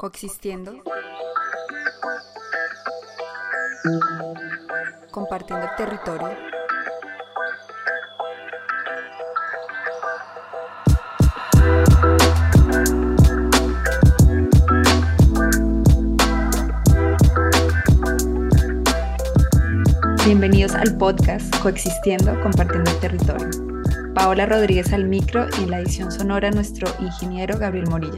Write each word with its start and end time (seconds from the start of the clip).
coexistiendo, 0.00 0.82
compartiendo 5.10 5.66
el 5.66 5.76
territorio. 5.76 6.30
Bienvenidos 20.24 20.74
al 20.76 20.96
podcast 20.96 21.54
Coexistiendo, 21.58 22.40
compartiendo 22.40 22.90
el 22.90 23.00
territorio. 23.00 23.50
Paola 24.14 24.46
Rodríguez 24.46 24.94
al 24.94 25.04
micro 25.04 25.46
y 25.58 25.64
en 25.64 25.70
la 25.72 25.80
edición 25.80 26.10
sonora 26.10 26.50
nuestro 26.50 26.88
ingeniero 27.00 27.58
Gabriel 27.58 27.90
Morilla. 27.90 28.16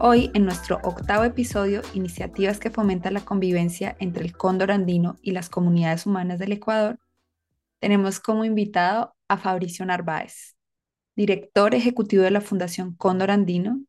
Hoy, 0.00 0.30
en 0.32 0.44
nuestro 0.44 0.78
octavo 0.84 1.24
episodio, 1.24 1.82
Iniciativas 1.92 2.60
que 2.60 2.70
fomentan 2.70 3.14
la 3.14 3.24
convivencia 3.24 3.96
entre 3.98 4.24
el 4.24 4.32
cóndor 4.32 4.70
andino 4.70 5.16
y 5.22 5.32
las 5.32 5.50
comunidades 5.50 6.06
humanas 6.06 6.38
del 6.38 6.52
Ecuador, 6.52 7.00
tenemos 7.80 8.20
como 8.20 8.44
invitado 8.44 9.16
a 9.26 9.38
Fabricio 9.38 9.84
Narváez, 9.84 10.54
director 11.16 11.74
ejecutivo 11.74 12.22
de 12.22 12.30
la 12.30 12.40
Fundación 12.40 12.94
Cóndor 12.94 13.32
Andino. 13.32 13.80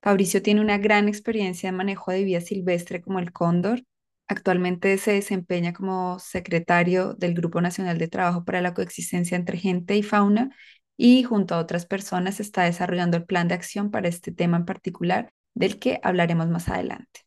Fabricio 0.00 0.40
tiene 0.40 0.60
una 0.60 0.78
gran 0.78 1.08
experiencia 1.08 1.68
en 1.68 1.74
manejo 1.74 2.12
de 2.12 2.22
vida 2.22 2.40
silvestre 2.40 3.00
como 3.00 3.18
el 3.18 3.32
cóndor. 3.32 3.82
Actualmente 4.28 4.96
se 4.98 5.14
desempeña 5.14 5.72
como 5.72 6.20
secretario 6.20 7.14
del 7.14 7.34
Grupo 7.34 7.60
Nacional 7.60 7.98
de 7.98 8.06
Trabajo 8.06 8.44
para 8.44 8.60
la 8.60 8.72
Coexistencia 8.72 9.36
entre 9.36 9.58
Gente 9.58 9.96
y 9.96 10.04
Fauna 10.04 10.50
y 10.96 11.24
junto 11.24 11.56
a 11.56 11.58
otras 11.58 11.86
personas 11.86 12.38
está 12.38 12.62
desarrollando 12.62 13.16
el 13.16 13.24
plan 13.24 13.48
de 13.48 13.54
acción 13.54 13.90
para 13.90 14.06
este 14.06 14.30
tema 14.30 14.58
en 14.58 14.64
particular 14.64 15.32
del 15.56 15.78
que 15.78 15.98
hablaremos 16.02 16.48
más 16.48 16.68
adelante. 16.68 17.22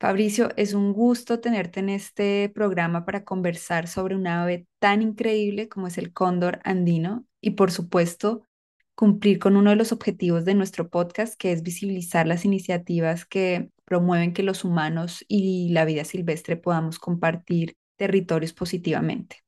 Fabricio, 0.00 0.48
es 0.56 0.72
un 0.72 0.94
gusto 0.94 1.40
tenerte 1.40 1.80
en 1.80 1.90
este 1.90 2.48
programa 2.48 3.04
para 3.04 3.22
conversar 3.22 3.86
sobre 3.86 4.16
un 4.16 4.26
ave 4.26 4.66
tan 4.78 5.02
increíble 5.02 5.68
como 5.68 5.86
es 5.86 5.98
el 5.98 6.14
cóndor 6.14 6.60
andino 6.64 7.26
y 7.42 7.50
por 7.50 7.70
supuesto 7.70 8.46
cumplir 8.94 9.38
con 9.38 9.56
uno 9.56 9.70
de 9.70 9.76
los 9.76 9.92
objetivos 9.92 10.46
de 10.46 10.54
nuestro 10.54 10.88
podcast, 10.88 11.34
que 11.38 11.52
es 11.52 11.62
visibilizar 11.62 12.26
las 12.26 12.46
iniciativas 12.46 13.26
que 13.26 13.70
promueven 13.84 14.32
que 14.32 14.42
los 14.42 14.64
humanos 14.64 15.22
y 15.28 15.68
la 15.70 15.84
vida 15.84 16.04
silvestre 16.04 16.56
podamos 16.56 16.98
compartir 16.98 17.76
territorios 17.96 18.54
positivamente. 18.54 19.44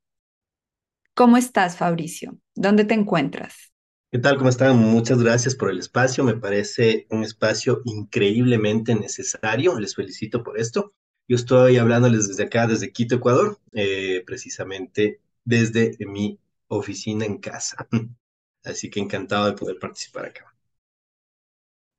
¿Cómo 1.15 1.39
estás, 1.39 1.79
Fabricio? 1.79 2.39
¿Dónde 2.55 2.85
te 2.85 2.95
encuentras? 2.95 3.72
¿Qué 4.13 4.19
tal? 4.19 4.37
¿Cómo 4.37 4.51
están? 4.51 4.77
Muchas 4.77 5.23
gracias 5.23 5.55
por 5.55 5.71
el 5.71 5.79
espacio. 5.79 6.23
Me 6.23 6.37
parece 6.37 7.07
un 7.09 7.25
espacio 7.25 7.81
increíblemente 7.87 8.95
necesario. 8.95 9.81
Les 9.81 9.95
felicito 9.95 10.43
por 10.43 10.61
esto. 10.61 10.93
Yo 11.27 11.37
estoy 11.37 11.79
hablándoles 11.79 12.29
desde 12.29 12.43
acá, 12.43 12.67
desde 12.67 12.93
Quito, 12.93 13.15
Ecuador, 13.15 13.59
eh, 13.73 14.23
precisamente 14.27 15.23
desde 15.47 15.97
mi 16.01 16.39
oficina 16.69 17.25
en 17.25 17.39
casa. 17.39 17.89
Así 18.65 18.91
que 18.91 19.01
encantado 19.01 19.47
de 19.47 19.55
poder 19.55 19.79
participar 19.79 20.27
acá. 20.27 20.55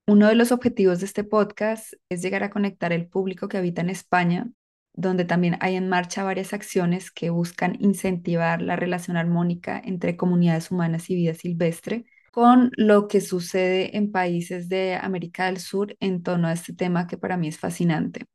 Uno 0.08 0.28
de 0.28 0.36
los 0.36 0.52
objetivos 0.52 1.00
de 1.00 1.08
este 1.08 1.23
podcast 1.23 1.94
es 2.09 2.22
llegar 2.22 2.44
a 2.44 2.52
conectar 2.52 2.94
el 2.94 3.08
público 3.08 3.47
que 3.47 3.58
habita 3.58 3.81
en 3.81 3.89
España, 3.89 4.52
donde 4.94 5.25
también 5.25 5.58
hay 5.59 5.75
en 5.75 5.89
marcha 5.89 6.23
varias 6.23 6.53
acciones 6.53 7.11
que 7.11 7.30
buscan 7.30 7.75
incentivar 7.80 8.61
la 8.61 8.75
relación 8.75 9.17
armónica 9.17 9.81
entre 9.83 10.16
comunidades 10.16 10.72
humanas 10.72 11.09
y 11.09 11.16
vida 11.16 11.33
silvestre, 11.33 12.05
con 12.31 12.72
lo 12.77 13.08
que 13.08 13.22
sucede 13.22 13.97
en 13.97 14.11
países 14.11 14.69
de 14.69 14.95
América 14.95 15.45
del 15.45 15.59
Sur 15.59 15.95
en 16.00 16.23
torno 16.23 16.47
a 16.47 16.53
este 16.53 16.73
tema 16.73 17.08
que 17.08 17.17
para 17.17 17.38
mí 17.38 17.47
es 17.47 17.59
fascinante. 17.59 18.25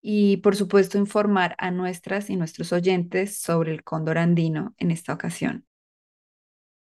Y 0.00 0.38
por 0.38 0.56
supuesto 0.56 0.98
informar 0.98 1.54
a 1.58 1.70
nuestras 1.70 2.28
y 2.30 2.36
nuestros 2.36 2.72
oyentes 2.72 3.38
sobre 3.38 3.72
el 3.72 3.84
cóndor 3.84 4.18
andino 4.18 4.74
en 4.78 4.90
esta 4.90 5.12
ocasión. 5.12 5.66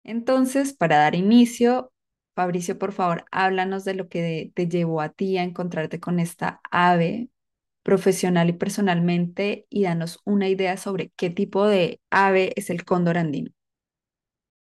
Entonces, 0.03 0.73
para 0.73 0.97
dar 0.97 1.15
inicio, 1.15 1.91
Fabricio, 2.35 2.77
por 2.77 2.91
favor, 2.91 3.25
háblanos 3.31 3.85
de 3.85 3.93
lo 3.95 4.09
que 4.09 4.51
te 4.53 4.67
llevó 4.67 5.01
a 5.01 5.09
ti 5.09 5.37
a 5.37 5.43
encontrarte 5.43 5.99
con 5.99 6.19
esta 6.19 6.59
ave 6.69 7.29
profesional 7.85 8.49
y 8.49 8.53
personalmente 8.53 9.67
y 9.69 9.83
danos 9.83 10.19
una 10.25 10.49
idea 10.49 10.75
sobre 10.75 11.11
qué 11.15 11.29
tipo 11.29 11.67
de 11.67 12.01
ave 12.09 12.51
es 12.55 12.71
el 12.71 12.83
cóndor 12.83 13.19
andino. 13.19 13.51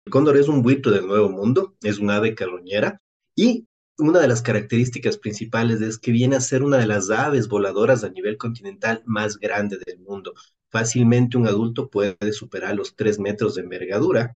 El 0.06 0.12
cóndor 0.12 0.36
es 0.36 0.50
un 0.50 0.62
buito 0.62 0.92
del 0.92 1.08
Nuevo 1.08 1.30
Mundo, 1.30 1.76
es 1.81 1.98
un 1.98 2.12
ave 2.12 2.36
carroñera 2.36 3.02
y 3.34 3.68
una 3.98 4.20
de 4.20 4.28
las 4.28 4.42
características 4.42 5.18
principales 5.18 5.80
es 5.80 5.98
que 5.98 6.12
viene 6.12 6.36
a 6.36 6.42
ser 6.42 6.62
una 6.62 6.78
de 6.78 6.88
las 6.88 7.09
aves 7.09 7.48
voladoras 7.48 8.03
a 8.03 8.09
nivel 8.09 8.38
continental 8.38 9.02
más 9.06 9.38
grande 9.38 9.78
del 9.86 10.00
mundo. 10.00 10.34
Fácilmente 10.70 11.38
un 11.38 11.47
adulto 11.47 11.90
puede 11.90 12.34
superar 12.34 12.76
los 12.76 12.97
tres 12.97 13.18
metros 13.18 13.56
de 13.56 13.62
envergadura. 13.62 14.36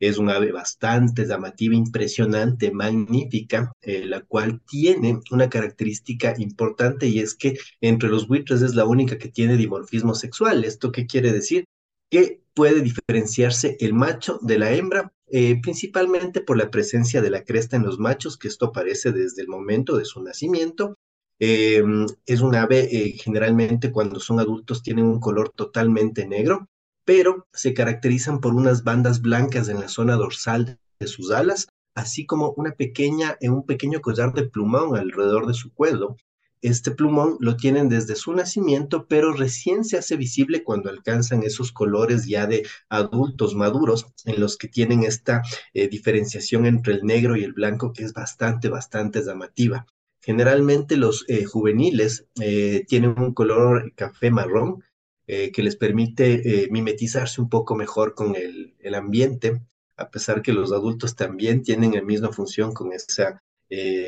Es 0.00 0.18
un 0.18 0.30
ave 0.30 0.52
bastante 0.52 1.26
llamativa, 1.26 1.74
impresionante, 1.74 2.70
magnífica, 2.72 3.72
eh, 3.82 4.04
la 4.06 4.22
cual 4.22 4.60
tiene 4.66 5.20
una 5.30 5.48
característica 5.48 6.34
importante 6.38 7.06
y 7.06 7.20
es 7.20 7.34
que 7.34 7.56
entre 7.80 8.08
los 8.08 8.28
buitres 8.28 8.62
es 8.62 8.74
la 8.74 8.84
única 8.86 9.18
que 9.18 9.28
tiene 9.28 9.56
dimorfismo 9.56 10.14
sexual. 10.14 10.64
¿Esto 10.64 10.92
qué 10.92 11.06
quiere 11.06 11.32
decir? 11.32 11.64
Que 12.10 12.40
puede 12.54 12.80
diferenciarse 12.82 13.76
el 13.80 13.94
macho 13.94 14.38
de 14.42 14.58
la 14.58 14.72
hembra, 14.72 15.12
eh, 15.26 15.60
principalmente 15.60 16.40
por 16.40 16.56
la 16.56 16.70
presencia 16.70 17.20
de 17.22 17.30
la 17.30 17.44
cresta 17.44 17.76
en 17.76 17.84
los 17.84 17.98
machos, 17.98 18.38
que 18.38 18.48
esto 18.48 18.66
aparece 18.66 19.12
desde 19.12 19.42
el 19.42 19.48
momento 19.48 19.96
de 19.96 20.04
su 20.04 20.22
nacimiento. 20.22 20.96
Em, 21.38 22.06
es 22.26 22.40
un 22.40 22.54
ave, 22.54 22.88
eh, 22.92 23.12
generalmente 23.18 23.90
cuando 23.90 24.20
son 24.20 24.38
adultos 24.40 24.82
tienen 24.82 25.06
un 25.06 25.20
color 25.20 25.50
totalmente 25.50 26.26
negro, 26.26 26.68
pero 27.04 27.46
se 27.52 27.74
caracterizan 27.74 28.40
por 28.40 28.54
unas 28.54 28.84
bandas 28.84 29.20
blancas 29.20 29.68
en 29.68 29.80
la 29.80 29.88
zona 29.88 30.14
dorsal 30.14 30.78
de 30.98 31.06
sus 31.06 31.30
alas, 31.30 31.68
así 31.94 32.26
como 32.26 32.54
una 32.56 32.72
pequeña, 32.72 33.36
un 33.42 33.66
pequeño 33.66 34.00
collar 34.00 34.32
de 34.32 34.48
plumón 34.48 34.96
alrededor 34.96 35.46
de 35.46 35.54
su 35.54 35.72
cuello, 35.72 36.16
este 36.64 36.92
plumón 36.92 37.36
lo 37.40 37.58
tienen 37.58 37.90
desde 37.90 38.16
su 38.16 38.32
nacimiento, 38.32 39.06
pero 39.06 39.34
recién 39.34 39.84
se 39.84 39.98
hace 39.98 40.16
visible 40.16 40.64
cuando 40.64 40.88
alcanzan 40.88 41.42
esos 41.42 41.72
colores 41.72 42.24
ya 42.24 42.46
de 42.46 42.66
adultos 42.88 43.54
maduros, 43.54 44.06
en 44.24 44.40
los 44.40 44.56
que 44.56 44.68
tienen 44.68 45.02
esta 45.02 45.42
eh, 45.74 45.88
diferenciación 45.88 46.64
entre 46.64 46.94
el 46.94 47.04
negro 47.04 47.36
y 47.36 47.44
el 47.44 47.52
blanco, 47.52 47.92
que 47.92 48.02
es 48.02 48.14
bastante, 48.14 48.70
bastante 48.70 49.22
llamativa. 49.22 49.84
Generalmente 50.22 50.96
los 50.96 51.26
eh, 51.28 51.44
juveniles 51.44 52.24
eh, 52.40 52.86
tienen 52.88 53.14
un 53.18 53.34
color 53.34 53.92
café 53.94 54.30
marrón 54.30 54.82
que 55.26 55.62
les 55.62 55.76
permite 55.76 56.68
mimetizarse 56.70 57.40
un 57.40 57.48
poco 57.48 57.74
mejor 57.74 58.14
con 58.14 58.36
el, 58.36 58.74
el 58.78 58.94
ambiente, 58.94 59.62
a 59.96 60.10
pesar 60.10 60.42
que 60.42 60.52
los 60.52 60.70
adultos 60.72 61.16
también 61.16 61.62
tienen 61.62 61.94
la 61.94 62.02
misma 62.02 62.32
función 62.32 62.72
con 62.72 62.92
esa 62.92 63.40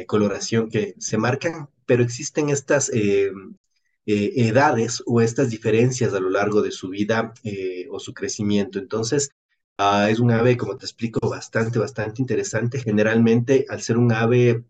coloración 0.06 0.68
que 0.68 0.94
se 0.98 1.16
marcan 1.16 1.68
pero 1.86 2.02
existen 2.02 2.50
estas 2.50 2.90
eh, 2.92 3.30
eh, 4.06 4.32
edades 4.36 5.02
o 5.06 5.20
estas 5.20 5.50
diferencias 5.50 6.12
a 6.12 6.20
lo 6.20 6.30
largo 6.30 6.60
de 6.62 6.72
su 6.72 6.90
vida 6.90 7.32
eh, 7.44 7.86
o 7.90 7.98
su 7.98 8.12
crecimiento. 8.12 8.78
Entonces, 8.78 9.30
ah, 9.78 10.10
es 10.10 10.18
un 10.20 10.32
ave, 10.32 10.56
como 10.56 10.76
te 10.76 10.84
explico, 10.84 11.28
bastante, 11.28 11.78
bastante 11.78 12.20
interesante. 12.20 12.80
Generalmente, 12.80 13.64
al 13.68 13.80
ser 13.80 13.96
un 13.96 14.12
ave 14.12 14.64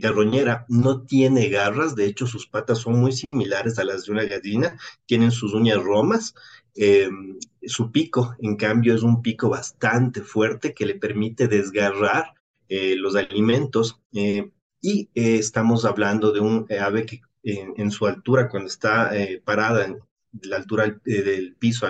carroñera, 0.00 0.66
no 0.68 1.02
tiene 1.02 1.48
garras, 1.48 1.94
de 1.96 2.06
hecho 2.06 2.26
sus 2.26 2.46
patas 2.46 2.78
son 2.78 2.98
muy 3.00 3.12
similares 3.12 3.78
a 3.78 3.84
las 3.84 4.04
de 4.04 4.12
una 4.12 4.24
gallina, 4.24 4.78
tienen 5.06 5.30
sus 5.30 5.54
uñas 5.54 5.82
romas, 5.82 6.34
su 7.62 7.90
pico, 7.90 8.34
en 8.40 8.56
cambio, 8.56 8.94
es 8.94 9.02
un 9.02 9.22
pico 9.22 9.48
bastante 9.48 10.20
fuerte 10.20 10.74
que 10.74 10.84
le 10.84 10.94
permite 10.96 11.48
desgarrar 11.48 12.34
los 12.68 13.16
alimentos 13.16 14.00
y 14.86 15.10
eh, 15.16 15.38
estamos 15.38 15.84
hablando 15.84 16.30
de 16.30 16.38
un 16.38 16.64
eh, 16.68 16.78
ave 16.78 17.06
que 17.06 17.20
en, 17.42 17.90
su 17.90 18.06
altura, 18.06 18.48
cuando 18.48 18.68
está 18.68 19.16
eh, 19.16 19.42
parada 19.44 19.88
la 20.42 20.56
altura 20.56 21.00
del 21.04 21.56
piso 21.56 21.88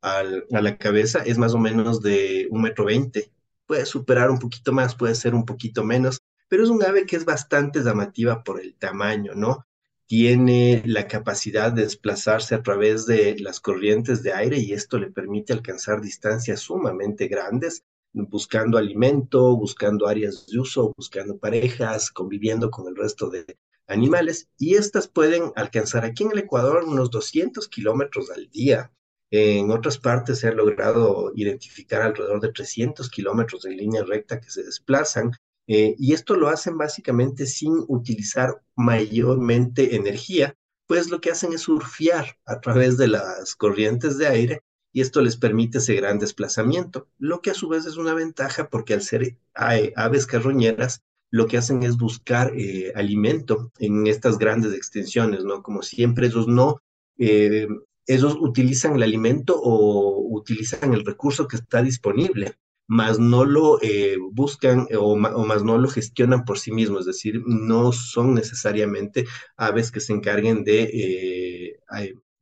a 0.00 0.22
la 0.22 0.76
cabeza, 0.78 1.22
es 1.24 1.36
más 1.36 1.52
o 1.52 1.58
menos 1.58 2.00
de 2.00 2.48
un 2.50 2.62
metro 2.62 2.86
veinte. 2.86 3.30
Puede 3.66 3.84
superar 3.84 4.30
un 4.30 4.38
poquito 4.38 4.72
más, 4.72 4.94
puede 4.94 5.14
ser 5.14 5.34
un 5.34 5.44
poquito 5.44 5.84
menos, 5.84 6.21
pero 6.52 6.64
es 6.64 6.68
un 6.68 6.84
ave 6.84 7.06
que 7.06 7.16
es 7.16 7.24
bastante 7.24 7.82
llamativa 7.82 8.44
por 8.44 8.60
el 8.60 8.74
tamaño, 8.74 9.32
¿no? 9.34 9.66
Tiene 10.04 10.82
la 10.84 11.08
capacidad 11.08 11.72
de 11.72 11.84
desplazarse 11.84 12.54
a 12.54 12.62
través 12.62 13.06
de 13.06 13.38
las 13.38 13.58
corrientes 13.58 14.22
de 14.22 14.34
aire 14.34 14.58
y 14.58 14.74
esto 14.74 14.98
le 14.98 15.10
permite 15.10 15.54
alcanzar 15.54 16.02
distancias 16.02 16.60
sumamente 16.60 17.26
grandes 17.26 17.84
buscando 18.12 18.76
alimento, 18.76 19.56
buscando 19.56 20.06
áreas 20.06 20.46
de 20.46 20.58
uso, 20.58 20.92
buscando 20.94 21.38
parejas, 21.38 22.10
conviviendo 22.10 22.70
con 22.70 22.86
el 22.86 22.96
resto 22.96 23.30
de 23.30 23.56
animales 23.86 24.50
y 24.58 24.74
estas 24.74 25.08
pueden 25.08 25.52
alcanzar 25.56 26.04
aquí 26.04 26.24
en 26.24 26.32
el 26.32 26.38
Ecuador 26.40 26.84
unos 26.84 27.10
200 27.10 27.66
kilómetros 27.68 28.30
al 28.30 28.50
día. 28.50 28.92
En 29.30 29.70
otras 29.70 29.96
partes 29.96 30.40
se 30.40 30.48
ha 30.48 30.52
logrado 30.52 31.32
identificar 31.34 32.02
alrededor 32.02 32.42
de 32.42 32.52
300 32.52 33.08
kilómetros 33.08 33.64
en 33.64 33.78
línea 33.78 34.04
recta 34.04 34.38
que 34.38 34.50
se 34.50 34.62
desplazan 34.62 35.32
Eh, 35.66 35.94
y 35.98 36.12
esto 36.12 36.34
lo 36.34 36.48
hacen 36.48 36.76
básicamente 36.76 37.46
sin 37.46 37.72
utilizar 37.88 38.62
mayormente 38.74 39.96
energía, 39.96 40.56
pues 40.86 41.08
lo 41.10 41.20
que 41.20 41.30
hacen 41.30 41.52
es 41.52 41.62
surfear 41.62 42.36
a 42.44 42.60
través 42.60 42.96
de 42.98 43.08
las 43.08 43.54
corrientes 43.54 44.18
de 44.18 44.26
aire 44.26 44.62
y 44.92 45.00
esto 45.00 45.22
les 45.22 45.36
permite 45.36 45.78
ese 45.78 45.94
gran 45.94 46.18
desplazamiento, 46.18 47.08
lo 47.18 47.40
que 47.40 47.50
a 47.50 47.54
su 47.54 47.68
vez 47.68 47.86
es 47.86 47.96
una 47.96 48.12
ventaja 48.12 48.68
porque 48.68 48.92
al 48.92 49.02
ser 49.02 49.38
aves 49.54 50.26
carroñeras, 50.26 51.02
lo 51.30 51.46
que 51.46 51.56
hacen 51.56 51.82
es 51.82 51.96
buscar 51.96 52.52
eh, 52.54 52.92
alimento 52.94 53.72
en 53.78 54.06
estas 54.06 54.36
grandes 54.36 54.74
extensiones, 54.74 55.44
¿no? 55.44 55.62
Como 55.62 55.82
siempre, 55.82 56.26
ellos 56.26 56.46
no, 56.46 56.82
eh, 57.16 57.66
ellos 58.06 58.36
utilizan 58.38 58.96
el 58.96 59.02
alimento 59.02 59.58
o 59.58 60.28
utilizan 60.28 60.92
el 60.92 61.06
recurso 61.06 61.48
que 61.48 61.56
está 61.56 61.82
disponible, 61.82 62.58
más 62.86 63.18
no 63.18 63.44
lo 63.44 63.80
eh, 63.82 64.16
buscan 64.32 64.86
o, 64.98 65.16
más 65.16 65.62
no 65.64 65.78
lo 65.78 65.88
gestionan 65.88 66.44
por 66.44 66.58
sí 66.58 66.72
mismos, 66.72 67.00
es 67.00 67.06
decir, 67.06 67.42
no 67.46 67.92
son 67.92 68.34
necesariamente 68.34 69.26
aves 69.56 69.90
que 69.90 70.00
se 70.00 70.12
encarguen 70.12 70.64
de 70.64 71.78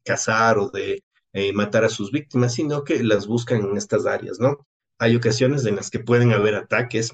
cazar 0.05 0.59
o 0.59 0.71
de 0.71 1.03
matar 1.55 1.85
a 1.85 1.89
sus 1.89 2.11
víctimas, 2.11 2.55
sino 2.55 2.85
que 2.85 3.03
las 3.05 3.27
buscan 3.27 3.63
en 3.63 3.77
estas 3.77 4.07
áreas, 4.07 4.41
¿no? 4.41 4.67
Hay 4.99 5.17
ocasiones 5.17 5.65
en 5.67 5.77
las 5.77 5.91
que 5.91 6.01
pueden 6.01 6.33
haber 6.33 6.55
ataques 6.57 7.13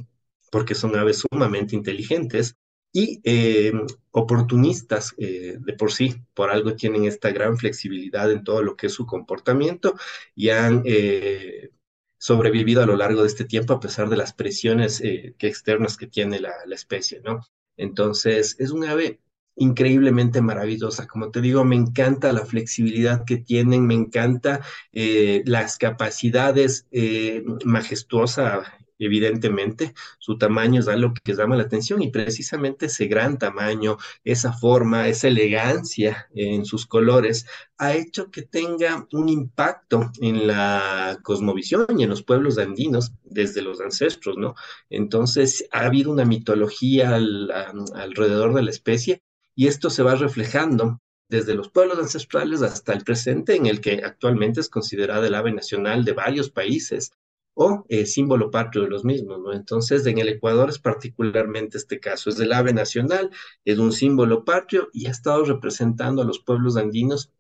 porque 0.51 0.75
son 0.75 0.97
aves 0.97 1.25
sumamente 1.31 1.77
inteligentes 1.77 2.57
y 2.93 3.21
eh, 3.25 3.73
oportunistas 4.11 5.15
eh, 5.19 5.59
de 5.61 5.73
por 5.75 5.93
sí, 5.93 6.15
por 6.35 6.51
algo 6.51 6.75
tienen 6.77 7.05
esta 7.05 7.31
gran 7.31 7.59
flexibilidad 7.59 8.33
en 8.33 8.43
todo 8.43 8.63
lo 8.63 8.75
que 8.77 8.87
es 8.87 8.95
su 8.95 9.05
comportamiento 9.05 9.95
y 10.35 10.49
han 10.49 10.83
eh, 10.87 11.71
sobrevivido 12.19 12.83
a 12.83 12.87
lo 12.87 12.97
largo 12.97 13.23
de 13.23 13.29
este 13.29 13.45
tiempo 13.45 13.75
a 13.75 13.81
pesar 13.81 14.09
de 14.09 14.17
las 14.17 14.33
presiones 14.33 15.01
que 15.01 15.47
externas 15.47 15.97
que 15.97 16.07
tiene 16.07 16.41
la, 16.41 16.53
especie, 16.71 17.21
¿no? 17.25 17.41
Entonces, 17.77 18.57
es 18.59 18.71
un 18.71 18.85
ave 18.85 19.21
increíblemente 19.57 20.41
maravillosa. 20.41 21.07
Como 21.07 21.31
te 21.31 21.41
digo, 21.41 21.65
me 21.65 21.77
encanta 21.77 22.33
la 22.33 22.45
flexibilidad 22.45 23.25
que 23.25 23.39
tienen, 23.39 23.87
me 23.87 23.95
encanta 23.95 24.61
las 24.93 25.79
capacidades 25.79 26.87
eh, 26.91 27.45
majestuosa 27.65 28.65
evidentemente, 28.99 29.95
su 30.19 30.39
tamaño 30.39 30.81
es 30.81 30.89
algo 30.89 31.13
que 31.23 31.35
llama 31.35 31.57
la 31.57 31.65
atención 31.65 32.03
y 32.03 32.11
precisamente 32.11 32.87
ese 32.87 33.07
gran 33.07 33.39
tamaño, 33.39 33.99
esa 34.25 34.53
forma, 34.53 35.09
esa 35.09 35.29
elegancia 35.29 36.29
en 36.35 36.65
sus 36.65 36.87
colores 36.87 37.47
ha 37.79 37.95
hecho 37.95 38.31
que 38.31 38.43
tenga 38.43 39.07
un 39.13 39.29
impacto 39.29 40.11
en 40.21 40.47
la 40.47 41.19
cosmovisión 41.23 41.87
y 41.99 42.05
en 42.05 42.11
los 42.11 42.23
pueblos 42.23 42.59
andinos 42.59 43.13
desde 43.25 43.63
los 43.63 43.81
ancestros, 43.81 44.37
¿no? 44.39 44.55
Entonces 44.89 45.67
ha 45.73 45.81
habido 45.87 46.11
una 46.11 46.25
mitología 46.25 47.15
alrededor 47.15 48.55
de 48.55 48.63
la 48.63 48.71
especie 48.71 49.23
y 49.55 49.67
esto 49.67 49.91
se 49.91 50.03
va 50.03 50.15
reflejando 50.15 51.01
desde 51.29 51.55
los 51.55 51.71
pueblos 51.71 51.99
ancestrales 51.99 52.63
hasta 52.63 52.93
el 52.93 53.03
presente, 53.03 53.57
en 53.57 53.67
el 53.67 53.81
que 53.81 54.03
actualmente 54.05 54.61
es 54.61 54.69
considerada 54.69 55.27
el 55.27 55.35
ave 55.35 55.53
nacional 55.53 56.05
de 56.05 56.13
varios 56.13 56.51
países 56.51 57.13
o 57.59 57.87
eh, 57.89 58.05
símbolo 58.07 58.51
patrio 58.51 58.83
de 58.85 58.91
los 58.91 59.05
mismos, 59.05 59.41
¿no? 59.41 59.53
Entonces, 59.55 60.07
en 60.07 60.19
el 60.19 60.29
Ecuador 60.29 60.69
es 60.69 60.79
particularmente 60.79 61.79
este 61.79 62.01
caso, 62.01 62.29
es 62.29 62.37
del 62.37 62.53
ave 62.53 62.75
nacional, 62.75 63.31
es 63.65 63.79
un 63.79 63.93
símbolo 63.93 64.45
patrio 64.45 64.91
y 64.93 65.07
ha 65.07 65.11
estado 65.11 65.43
representando 65.45 66.21
a 66.23 66.27
los 66.27 66.39
pueblos 66.41 66.77
andinos 66.77 67.33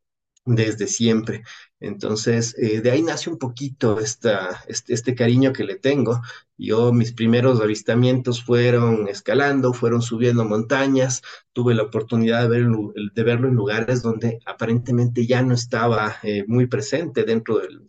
desde 0.46 0.86
siempre. 0.86 1.42
Entonces, 1.80 2.54
eh, 2.58 2.80
de 2.80 2.90
ahí 2.90 3.02
nace 3.02 3.28
un 3.28 3.38
poquito 3.38 3.98
esta, 4.00 4.62
este, 4.68 4.94
este, 4.94 5.14
cariño 5.14 5.52
que 5.52 5.64
le 5.64 5.76
tengo. 5.76 6.22
Yo, 6.56 6.92
mis 6.92 7.12
primeros 7.12 7.60
avistamientos 7.60 8.42
fueron 8.42 9.08
escalando, 9.08 9.74
fueron 9.74 10.00
subiendo 10.02 10.44
montañas, 10.46 11.22
tuve 11.52 11.74
la 11.74 11.82
oportunidad 11.82 12.48
de, 12.48 12.66
de 13.14 13.22
verlo 13.22 13.48
en 13.48 13.54
lugares 13.54 14.02
donde 14.02 14.38
aparentemente 14.46 15.26
ya 15.26 15.42
no 15.42 15.52
estaba 15.54 16.16
eh, 16.22 16.44
muy 16.46 16.66
presente 16.68 17.24
dentro 17.24 17.58
del, 17.58 17.82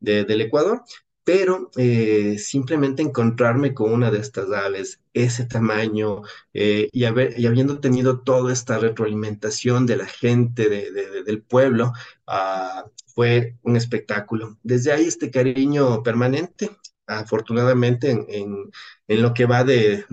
del 0.00 0.40
Ecuador, 0.40 0.82
pero 1.24 1.70
eh, 1.76 2.36
simplemente 2.38 3.02
encontrarme 3.02 3.74
con 3.74 3.92
una 3.92 4.10
de 4.10 4.18
estas 4.18 4.50
aves, 4.50 5.00
ese 5.14 5.44
tamaño, 5.46 6.22
eh, 6.52 6.88
y, 6.92 7.04
habiendo 7.04 7.80
tenido 7.80 8.20
toda 8.20 8.52
esta 8.52 8.78
retroalimentación 8.78 9.86
de 9.86 9.96
la 9.96 10.06
gente 10.06 10.68
del 10.68 11.42
pueblo, 11.42 11.92
ah, 12.26 12.86
fue 13.14 13.56
un 13.62 13.76
espectáculo. 13.76 14.58
Desde 14.62 14.92
ahí 14.92 15.04
este 15.04 15.30
cariño 15.30 16.02
permanente, 16.02 16.70
afortunadamente 17.06 18.10
en, 18.10 18.70
lo 19.08 19.34
que 19.34 19.46
va 19.46 19.64
de, 19.64 20.04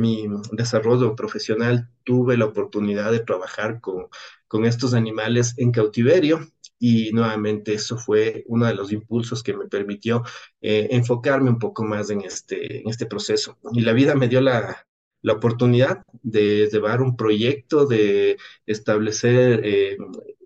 mi 0.00 0.26
desarrollo 0.52 1.14
profesional, 1.14 1.90
tuve 2.04 2.36
la 2.36 2.46
oportunidad 2.46 3.12
de 3.12 3.20
trabajar 3.20 3.80
con, 3.80 4.06
con 4.48 4.64
estos 4.64 4.94
animales 4.94 5.54
en 5.58 5.72
cautiverio 5.72 6.48
y 6.78 7.12
nuevamente 7.12 7.74
eso 7.74 7.96
fue 7.98 8.44
uno 8.46 8.66
de 8.66 8.74
los 8.74 8.92
impulsos 8.92 9.42
que 9.42 9.56
me 9.56 9.66
permitió 9.66 10.22
eh, 10.60 10.88
enfocarme 10.90 11.50
un 11.50 11.58
poco 11.58 11.84
más 11.84 12.10
en 12.10 12.22
este, 12.22 12.80
en 12.80 12.88
este 12.88 13.06
proceso. 13.06 13.58
Y 13.72 13.80
la 13.80 13.92
vida 13.92 14.14
me 14.14 14.28
dio 14.28 14.40
la, 14.40 14.86
la 15.22 15.32
oportunidad 15.32 16.04
de 16.22 16.68
llevar 16.70 17.02
un 17.02 17.16
proyecto, 17.16 17.86
de 17.86 18.36
establecer 18.66 19.60
eh, 19.64 19.96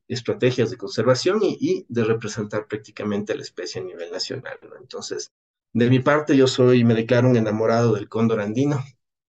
estrategias 0.08 0.70
de 0.70 0.76
conservación 0.76 1.40
y, 1.42 1.86
de 1.88 2.04
representar 2.04 2.66
prácticamente 2.66 3.32
a 3.32 3.36
la 3.36 3.42
especie 3.42 3.80
a 3.80 3.84
nivel 3.84 4.10
nacional. 4.10 4.58
Entonces, 4.80 5.32
de 5.72 5.90
mi 5.90 6.00
parte, 6.00 6.36
yo 6.36 6.46
soy, 6.46 6.84
me 6.84 6.94
declaro 6.94 7.28
un 7.28 7.36
enamorado 7.36 7.94
del 7.94 8.08
cóndor 8.08 8.40
andino 8.40 8.82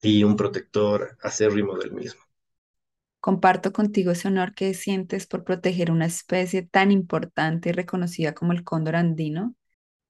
y 0.02 0.25
un 0.25 0.36
protector 0.36 1.16
acérrimo 1.22 1.76
del 1.78 1.93
mismo. 1.93 2.30
Comparto 3.20 3.72
contigo 3.72 4.12
ese 4.12 4.28
honor 4.28 4.55
que 4.55 4.72
sientes 4.72 5.26
por 5.26 5.44
proteger 5.44 5.90
una 5.90 6.06
especie 6.06 6.62
tan 6.62 6.90
importante 6.90 7.69
y 7.69 7.72
reconocida 7.72 8.32
como 8.34 8.52
el 8.52 8.64
cóndor 8.64 8.96
andino. 8.96 9.55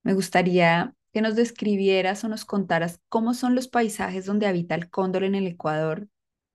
Me 0.04 0.14
gustaría 0.14 0.94
que 1.12 1.20
nos 1.20 1.34
describieras 1.34 2.22
o 2.22 2.28
nos 2.28 2.44
contaras 2.44 3.00
cómo 3.08 3.34
son 3.34 3.56
los 3.56 3.66
paisajes 3.66 4.26
donde 4.26 4.46
habita 4.46 4.76
el 4.76 4.88
cóndor 4.90 5.24
en 5.24 5.34
el 5.34 5.48
Ecuador, 5.48 6.06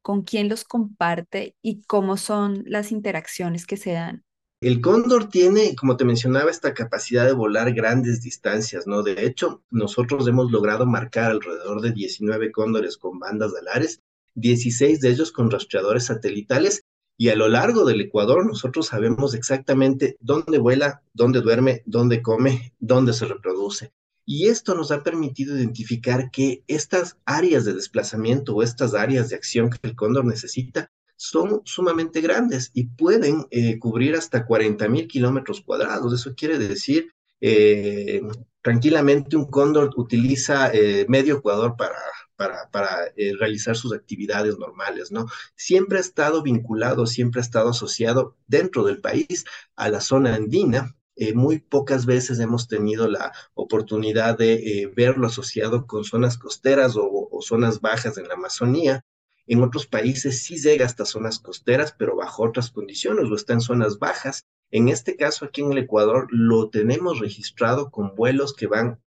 con 0.01 0.21
quién 0.21 0.47
los 0.47 0.63
comparte 0.63 1.55
y 1.61 1.81
cómo 1.83 2.15
son 2.15 2.63
las 2.65 2.93
interacciones 2.93 3.65
que 3.65 3.75
se 3.75 3.91
dan. 3.91 4.23
El 4.61 4.79
cóndor 4.79 5.27
tiene, 5.29 5.75
como 5.75 5.97
te 5.97 6.05
mencionaba, 6.05 6.49
esta 6.49 6.73
capacidad 6.73 7.25
de 7.25 7.33
volar 7.33 7.73
grandes 7.73 8.21
distancias, 8.21 8.87
¿no? 8.87 9.03
De 9.03 9.25
hecho, 9.25 9.63
nosotros 9.69 10.25
hemos 10.27 10.51
logrado 10.51 10.85
marcar 10.85 11.31
alrededor 11.31 11.81
de 11.81 11.91
19 11.91 12.53
cóndores 12.53 12.97
con 12.97 13.19
bandas 13.19 13.51
alares 13.59 14.01
16 14.35 14.99
de 14.99 15.09
ellos 15.09 15.31
con 15.31 15.49
rastreadores 15.49 16.05
satelitales 16.05 16.83
y 17.17 17.29
a 17.29 17.35
lo 17.35 17.47
largo 17.47 17.85
del 17.85 18.01
Ecuador 18.01 18.45
nosotros 18.45 18.87
sabemos 18.87 19.33
exactamente 19.33 20.17
dónde 20.19 20.57
vuela, 20.57 21.01
dónde 21.13 21.41
duerme, 21.41 21.81
dónde 21.85 22.21
come, 22.21 22.73
dónde 22.79 23.13
se 23.13 23.25
reproduce. 23.25 23.91
Y 24.25 24.47
esto 24.47 24.73
nos 24.75 24.91
ha 24.91 25.03
permitido 25.03 25.55
identificar 25.55 26.31
que 26.31 26.63
estas 26.67 27.17
áreas 27.25 27.63
de 27.63 27.73
desplazamiento 27.73 28.55
o 28.55 28.63
estas 28.63 28.93
áreas 28.93 29.29
de 29.29 29.35
acción 29.35 29.69
que 29.69 29.79
el 29.83 29.95
cóndor 29.95 30.25
necesita 30.25 30.91
son 31.15 31.61
sumamente 31.63 32.21
grandes 32.21 32.71
y 32.73 32.87
pueden 32.87 33.45
eh, 33.51 33.79
cubrir 33.79 34.15
hasta 34.15 34.45
40 34.45 34.87
mil 34.89 35.07
kilómetros 35.07 35.61
cuadrados. 35.61 36.13
Eso 36.13 36.33
quiere 36.35 36.57
decir, 36.57 37.11
eh, 37.39 38.21
tranquilamente 38.61 39.37
un 39.37 39.45
cóndor 39.45 39.91
utiliza 39.95 40.71
eh, 40.73 41.05
medio 41.07 41.37
Ecuador 41.37 41.75
para 41.77 41.95
para, 42.35 43.05
eh, 43.15 43.33
realizar 43.39 43.75
sus 43.75 43.93
actividades 43.93 44.57
normales, 44.57 45.11
¿no? 45.11 45.27
Siempre 45.55 45.97
ha 45.97 46.01
estado 46.01 46.41
vinculado, 46.41 47.05
siempre 47.05 47.39
ha 47.39 47.43
estado 47.43 47.69
asociado 47.69 48.35
dentro 48.47 48.83
del 48.83 49.01
país 49.01 49.45
a 49.75 49.89
la 49.89 50.01
zona 50.01 50.35
andina. 50.35 50.95
Eh, 51.15 51.33
muy 51.33 51.59
pocas 51.59 52.05
veces 52.05 52.39
hemos 52.39 52.67
tenido 52.67 53.07
la 53.07 53.31
oportunidad 53.53 54.37
de 54.37 54.53
eh, 54.53 54.91
verlo 54.93 55.27
asociado 55.27 55.87
con 55.87 56.03
zonas 56.03 56.37
costeras 56.37 56.95
o, 56.97 57.29
zonas 57.41 57.79
bajas 57.79 58.17
en 58.17 58.27
la 58.27 58.33
Amazonía. 58.33 59.05
En 59.47 59.63
otros 59.63 59.85
países 59.85 60.43
sí 60.43 60.57
llega 60.57 60.85
hasta 60.85 61.05
zonas 61.05 61.39
costeras, 61.39 61.95
pero 61.97 62.15
bajo 62.17 62.43
otras 62.43 62.69
condiciones 62.71 63.25
o 63.31 63.35
está 63.35 63.53
en 63.53 63.61
zonas 63.61 63.99
bajas. 63.99 64.43
En 64.71 64.89
este 64.89 65.15
caso, 65.15 65.45
aquí 65.45 65.61
en 65.61 65.71
el 65.71 65.77
Ecuador, 65.77 66.27
lo 66.31 66.69
tenemos 66.69 67.19
registrado 67.19 67.91
con 67.91 68.15
vuelos 68.15 68.53
que 68.53 68.67
van 68.67 68.99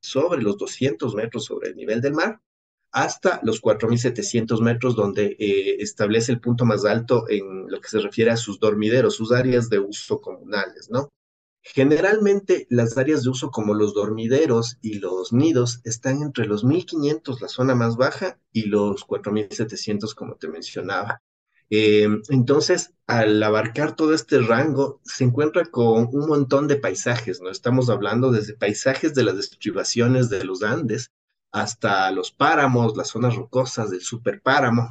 sobre 0.00 0.42
los 0.42 0.58
200 0.58 1.14
metros 1.14 1.44
sobre 1.46 1.70
el 1.70 1.76
nivel 1.76 2.00
del 2.00 2.12
mar 2.12 2.40
hasta 2.92 3.40
los 3.42 3.62
4.700 3.62 4.60
metros, 4.60 4.94
donde 4.94 5.36
eh, 5.38 5.76
establece 5.80 6.30
el 6.30 6.40
punto 6.40 6.64
más 6.64 6.84
alto 6.84 7.24
en 7.28 7.70
lo 7.70 7.80
que 7.80 7.88
se 7.88 8.00
refiere 8.00 8.30
a 8.30 8.36
sus 8.36 8.60
dormideros, 8.60 9.16
sus 9.16 9.32
áreas 9.32 9.70
de 9.70 9.78
uso 9.78 10.20
comunales, 10.20 10.90
¿no? 10.90 11.08
Generalmente 11.62 12.66
las 12.70 12.98
áreas 12.98 13.22
de 13.22 13.30
uso 13.30 13.50
como 13.50 13.72
los 13.72 13.94
dormideros 13.94 14.78
y 14.82 14.94
los 14.98 15.32
nidos 15.32 15.80
están 15.84 16.20
entre 16.20 16.46
los 16.46 16.64
1.500, 16.64 17.40
la 17.40 17.48
zona 17.48 17.74
más 17.74 17.96
baja, 17.96 18.38
y 18.52 18.66
los 18.66 19.06
4.700, 19.06 20.14
como 20.14 20.34
te 20.34 20.48
mencionaba. 20.48 21.22
Eh, 21.70 22.08
entonces, 22.28 22.92
al 23.06 23.42
abarcar 23.42 23.96
todo 23.96 24.12
este 24.12 24.40
rango, 24.40 25.00
se 25.04 25.24
encuentra 25.24 25.64
con 25.64 26.08
un 26.12 26.28
montón 26.28 26.68
de 26.68 26.76
paisajes, 26.76 27.40
¿no? 27.40 27.48
Estamos 27.48 27.88
hablando 27.88 28.30
desde 28.30 28.54
paisajes 28.54 29.14
de 29.14 29.24
las 29.24 29.38
estribaciones 29.38 30.28
de 30.28 30.44
los 30.44 30.62
Andes, 30.62 31.10
hasta 31.52 32.10
los 32.10 32.32
páramos, 32.32 32.96
las 32.96 33.08
zonas 33.08 33.36
rocosas 33.36 33.90
del 33.90 34.00
superpáramo, 34.00 34.88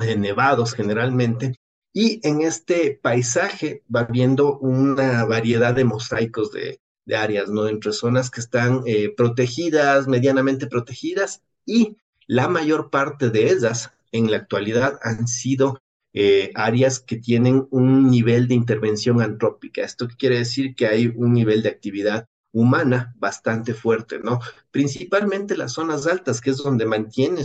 eh, 0.00 0.16
nevados 0.16 0.72
generalmente. 0.72 1.56
Y 1.92 2.20
en 2.26 2.42
este 2.42 2.98
paisaje 3.02 3.82
va 3.94 4.04
viendo 4.04 4.58
una 4.58 5.24
variedad 5.24 5.74
de 5.74 5.84
mosaicos 5.84 6.52
de, 6.52 6.80
áreas, 7.14 7.48
¿no? 7.48 7.68
Entre 7.68 7.92
zonas 7.92 8.30
que 8.30 8.40
están 8.40 8.82
eh, 8.86 9.14
protegidas, 9.16 10.08
medianamente 10.08 10.66
protegidas, 10.66 11.42
y 11.64 11.96
la 12.26 12.48
mayor 12.48 12.90
parte 12.90 13.30
de 13.30 13.50
ellas 13.50 13.92
en 14.12 14.30
la 14.30 14.38
actualidad 14.38 14.98
han 15.02 15.28
sido 15.28 15.80
eh, 16.12 16.50
áreas 16.54 16.98
que 16.98 17.16
tienen 17.16 17.68
un 17.70 18.10
nivel 18.10 18.48
de 18.48 18.54
intervención 18.54 19.20
antrópica. 19.20 19.82
Esto 19.82 20.08
quiere 20.18 20.38
decir 20.38 20.74
que 20.74 20.86
hay 20.86 21.06
un 21.14 21.32
nivel 21.32 21.62
de 21.62 21.68
actividad 21.68 22.28
humana 22.56 23.14
bastante 23.18 23.74
fuerte, 23.74 24.18
¿no? 24.18 24.40
Principalmente 24.70 25.58
las 25.58 25.74
zonas 25.74 26.06
altas, 26.06 26.40
que 26.40 26.50
es 26.50 26.56
donde 26.56 26.86
mantiene 26.86 27.44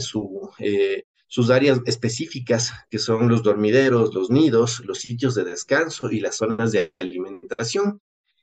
eh, 0.59 1.03
sus 1.27 1.49
áreas 1.49 1.81
específicas, 1.85 2.71
que 2.89 2.97
son 2.97 3.27
los 3.27 3.43
dormideros, 3.43 4.13
los 4.13 4.29
nidos, 4.29 4.79
los 4.85 4.99
sitios 4.99 5.35
de 5.35 5.43
descanso 5.43 6.09
y 6.09 6.21
las 6.21 6.37
zonas 6.37 6.71
de 6.71 6.93
alimentación. 6.99 7.99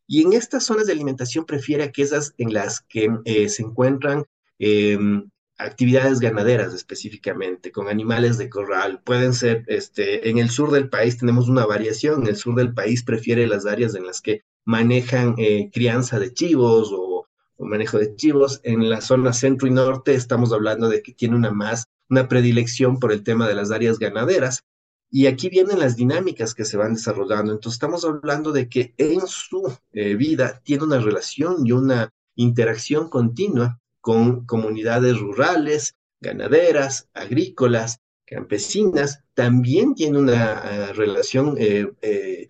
Y 0.06 0.22
en 0.22 0.34
estas 0.34 0.64
zonas 0.64 0.86
de 0.86 0.92
alimentación 0.92 1.46
prefiere 1.46 1.84
aquellas 1.84 2.34
en 2.36 2.52
las 2.52 2.82
que 2.82 3.08
eh, 3.24 3.48
se 3.48 3.62
encuentran 3.62 4.26
em, 4.58 5.26
actividades 5.56 6.20
ganaderas 6.20 6.74
específicamente, 6.74 7.72
con 7.72 7.88
animales 7.88 8.36
de 8.36 8.50
corral. 8.50 9.00
Pueden 9.02 9.32
ser, 9.32 9.64
este, 9.68 10.28
en 10.28 10.36
el 10.36 10.50
sur 10.50 10.70
del 10.70 10.90
país 10.90 11.16
tenemos 11.16 11.48
una 11.48 11.64
variación, 11.64 12.22
en 12.22 12.28
el 12.28 12.36
sur 12.36 12.54
del 12.56 12.74
país 12.74 13.04
prefiere 13.04 13.46
las 13.46 13.64
áreas 13.64 13.94
en 13.94 14.04
las 14.04 14.20
que 14.20 14.42
manejan 14.68 15.34
eh, 15.38 15.70
crianza 15.72 16.18
de 16.20 16.34
chivos 16.34 16.90
o, 16.92 17.26
manejo 17.58 17.98
de 17.98 18.14
chivos. 18.14 18.60
En 18.64 18.90
la 18.90 19.00
zona 19.00 19.32
centro 19.32 19.66
y 19.66 19.70
norte 19.70 20.12
estamos 20.14 20.52
hablando 20.52 20.90
de 20.90 21.02
que 21.02 21.14
tiene 21.14 21.36
una 21.36 21.50
más, 21.50 21.86
una 22.10 22.28
predilección 22.28 23.00
por 23.00 23.10
el 23.10 23.24
tema 23.24 23.48
de 23.48 23.54
las 23.54 23.70
áreas 23.70 23.98
ganaderas. 23.98 24.62
Y 25.10 25.26
aquí 25.26 25.48
vienen 25.48 25.78
las 25.78 25.96
dinámicas 25.96 26.54
que 26.54 26.66
se 26.66 26.76
van 26.76 26.92
desarrollando. 26.92 27.52
Entonces 27.52 27.76
estamos 27.76 28.04
hablando 28.04 28.52
de 28.52 28.68
que 28.68 28.92
en 28.98 29.26
su 29.26 29.72
eh, 29.92 30.14
vida 30.16 30.60
tiene 30.62 30.84
una 30.84 30.98
relación 30.98 31.66
y 31.66 31.72
una 31.72 32.10
interacción 32.36 33.08
continua 33.08 33.80
con 34.02 34.44
comunidades 34.44 35.18
rurales, 35.18 35.96
ganaderas, 36.20 37.08
agrícolas, 37.14 38.00
campesinas, 38.26 39.24
también 39.32 39.94
tiene 39.94 40.18
una 40.18 40.90
uh, 40.90 40.92
relación 40.92 41.56
eh, 41.58 41.90
eh, 42.02 42.48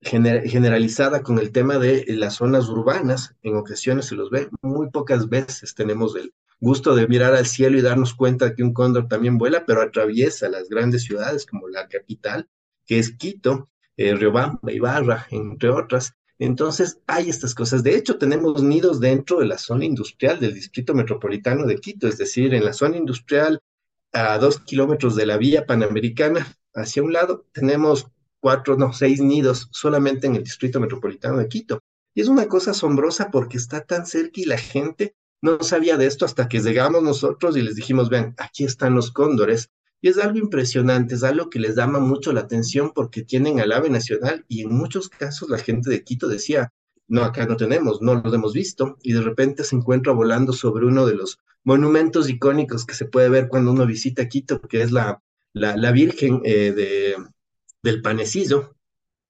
gener 0.00 0.48
generalizada 0.48 1.22
con 1.22 1.38
el 1.38 1.50
tema 1.52 1.78
de 1.78 2.04
las 2.08 2.34
zonas 2.36 2.68
urbanas. 2.68 3.34
En 3.42 3.56
ocasiones 3.56 4.06
se 4.06 4.14
los 4.14 4.30
ve, 4.30 4.48
muy 4.62 4.90
pocas 4.90 5.28
veces 5.28 5.74
tenemos 5.74 6.16
el 6.16 6.32
gusto 6.60 6.94
de 6.94 7.06
mirar 7.06 7.34
al 7.34 7.46
cielo 7.46 7.78
y 7.78 7.82
darnos 7.82 8.14
cuenta 8.14 8.54
que 8.54 8.62
un 8.62 8.72
cóndor 8.72 9.08
también 9.08 9.38
vuela, 9.38 9.64
pero 9.66 9.82
atraviesa 9.82 10.48
las 10.48 10.68
grandes 10.68 11.04
ciudades 11.04 11.46
como 11.46 11.68
la 11.68 11.88
capital, 11.88 12.48
que 12.86 12.98
es 12.98 13.12
Quito, 13.12 13.70
eh, 13.96 14.14
Riobamba, 14.14 14.72
Ibarra, 14.72 15.26
entre 15.30 15.70
otras, 15.70 16.14
entonces, 16.38 17.00
hay 17.06 17.28
estas 17.28 17.54
cosas. 17.54 17.82
De 17.82 17.96
hecho, 17.96 18.16
tenemos 18.16 18.62
nidos 18.62 19.00
dentro 19.00 19.40
de 19.40 19.46
la 19.46 19.58
zona 19.58 19.84
industrial 19.84 20.38
del 20.38 20.54
Distrito 20.54 20.94
Metropolitano 20.94 21.66
de 21.66 21.76
Quito, 21.78 22.06
es 22.06 22.16
decir, 22.16 22.54
en 22.54 22.64
la 22.64 22.72
zona 22.72 22.96
industrial, 22.96 23.60
a 24.12 24.38
dos 24.38 24.60
kilómetros 24.60 25.16
de 25.16 25.26
la 25.26 25.36
vía 25.36 25.66
panamericana, 25.66 26.46
hacia 26.74 27.02
un 27.02 27.12
lado, 27.12 27.46
tenemos 27.52 28.06
cuatro, 28.40 28.76
no, 28.76 28.92
seis 28.92 29.20
nidos 29.20 29.68
solamente 29.70 30.26
en 30.26 30.36
el 30.36 30.44
Distrito 30.44 30.80
Metropolitano 30.80 31.38
de 31.38 31.48
Quito. 31.48 31.80
Y 32.14 32.20
es 32.20 32.28
una 32.28 32.48
cosa 32.48 32.72
asombrosa 32.72 33.30
porque 33.30 33.56
está 33.56 33.82
tan 33.82 34.06
cerca 34.06 34.40
y 34.40 34.44
la 34.44 34.58
gente 34.58 35.14
no 35.40 35.62
sabía 35.62 35.96
de 35.96 36.06
esto 36.06 36.24
hasta 36.24 36.48
que 36.48 36.60
llegamos 36.60 37.02
nosotros 37.02 37.56
y 37.56 37.62
les 37.62 37.76
dijimos, 37.76 38.08
vean, 38.10 38.34
aquí 38.38 38.64
están 38.64 38.94
los 38.94 39.12
cóndores 39.12 39.70
y 40.00 40.08
es 40.08 40.18
algo 40.18 40.38
impresionante, 40.38 41.14
es 41.14 41.22
algo 41.22 41.50
que 41.50 41.58
les 41.58 41.76
llama 41.76 41.98
mucho 41.98 42.32
la 42.32 42.40
atención 42.40 42.92
porque 42.94 43.22
tienen 43.22 43.60
al 43.60 43.72
ave 43.72 43.90
nacional 43.90 44.44
y 44.48 44.62
en 44.62 44.72
muchos 44.72 45.08
casos 45.08 45.48
la 45.48 45.58
gente 45.58 45.90
de 45.90 46.02
Quito 46.04 46.28
decía, 46.28 46.72
no, 47.08 47.24
acá 47.24 47.46
no 47.46 47.56
tenemos, 47.56 48.02
no 48.02 48.14
los 48.16 48.32
hemos 48.34 48.52
visto, 48.52 48.98
y 49.02 49.12
de 49.12 49.22
repente 49.22 49.64
se 49.64 49.76
encuentra 49.76 50.12
volando 50.12 50.52
sobre 50.52 50.86
uno 50.86 51.06
de 51.06 51.14
los 51.14 51.38
monumentos 51.64 52.28
icónicos 52.28 52.84
que 52.84 52.94
se 52.94 53.06
puede 53.06 53.28
ver 53.28 53.48
cuando 53.48 53.72
uno 53.72 53.86
visita 53.86 54.28
Quito, 54.28 54.60
que 54.60 54.82
es 54.82 54.92
la, 54.92 55.22
la, 55.52 55.76
la 55.76 55.90
Virgen 55.90 56.42
eh, 56.44 56.72
de, 56.72 57.16
del 57.90 58.02
Panecillo, 58.02 58.76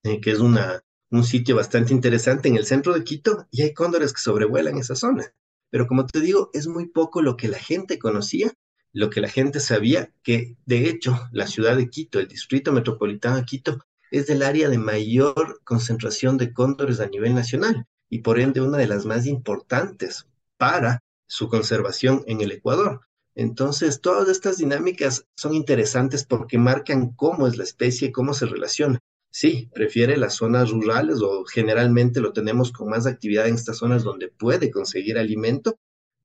eh, 0.03 0.21
que 0.21 0.33
es 0.33 0.41
un 0.41 1.25
sitio 1.25 1.57
bastante 1.57 1.93
interesante 1.93 2.49
en 2.49 2.57
el 2.57 2.67
centro 2.67 2.95
de 2.95 3.05
Quito, 3.05 3.47
y 3.51 3.63
hay 3.63 3.75
cóndores 3.75 4.13
que 4.13 4.21
sobrevuelan 4.21 4.79
esa 4.79 4.95
zona. 4.95 5.33
Pero 5.71 5.87
como 5.87 6.07
te 6.07 6.21
digo, 6.21 6.51
es 6.53 6.67
muy 6.67 6.87
poco 6.87 7.23
lo 7.23 7.37
que 7.37 7.49
la 7.49 7.59
gente 7.59 7.99
conocía 7.99 8.53
lo 8.93 9.11
que 9.11 9.21
la 9.21 9.29
gente 9.29 9.61
sabía, 9.61 10.13
que 10.23 10.57
de 10.67 10.89
hecho 10.89 11.29
la 11.33 11.47
ciudad 11.47 11.77
de 11.77 11.89
Quito, 11.89 12.19
el 12.19 12.29
distrito 12.29 12.73
metropolitano 12.73 13.37
de 13.37 13.45
Quito, 13.45 13.79
es 14.11 14.31
el 14.31 14.43
área 14.43 14.69
de 14.69 14.79
mayor 14.79 15.61
concentración 15.65 16.39
de 16.39 16.53
cóndores 16.53 17.01
a 17.01 17.07
nivel 17.07 17.35
nacional 17.35 17.87
y 18.09 18.21
por 18.21 18.41
ende 18.41 18.61
una 18.61 18.79
de 18.79 18.87
las 18.87 19.05
más 19.05 19.27
importantes 19.27 20.27
para 20.57 21.03
su 21.27 21.49
conservación 21.49 22.25
en 22.27 22.41
el 22.41 22.53
Ecuador. 22.53 23.03
Entonces, 23.39 24.01
todas 24.01 24.29
estas 24.29 24.57
dinámicas 24.57 25.25
son 25.37 25.55
interesantes 25.55 26.25
porque 26.25 26.59
marcan 26.59 27.13
cómo 27.15 27.47
es 27.47 27.57
la 27.57 27.63
especie, 27.63 28.11
cómo 28.11 28.35
se 28.35 28.47
relaciona. 28.47 28.99
Sí, 29.31 29.71
prefiere 29.73 30.17
las 30.17 30.35
zonas 30.35 30.71
rurales 30.71 31.21
o 31.23 31.45
generalmente 31.45 32.21
lo 32.21 32.33
tenemos 32.33 32.73
con 32.73 32.89
más 32.89 33.07
actividad 33.07 33.47
en 33.47 33.55
estas 33.55 33.77
zonas 33.77 34.03
donde 34.03 34.27
puede 34.27 34.73
conseguir 34.73 35.19
alimento, 35.19 35.79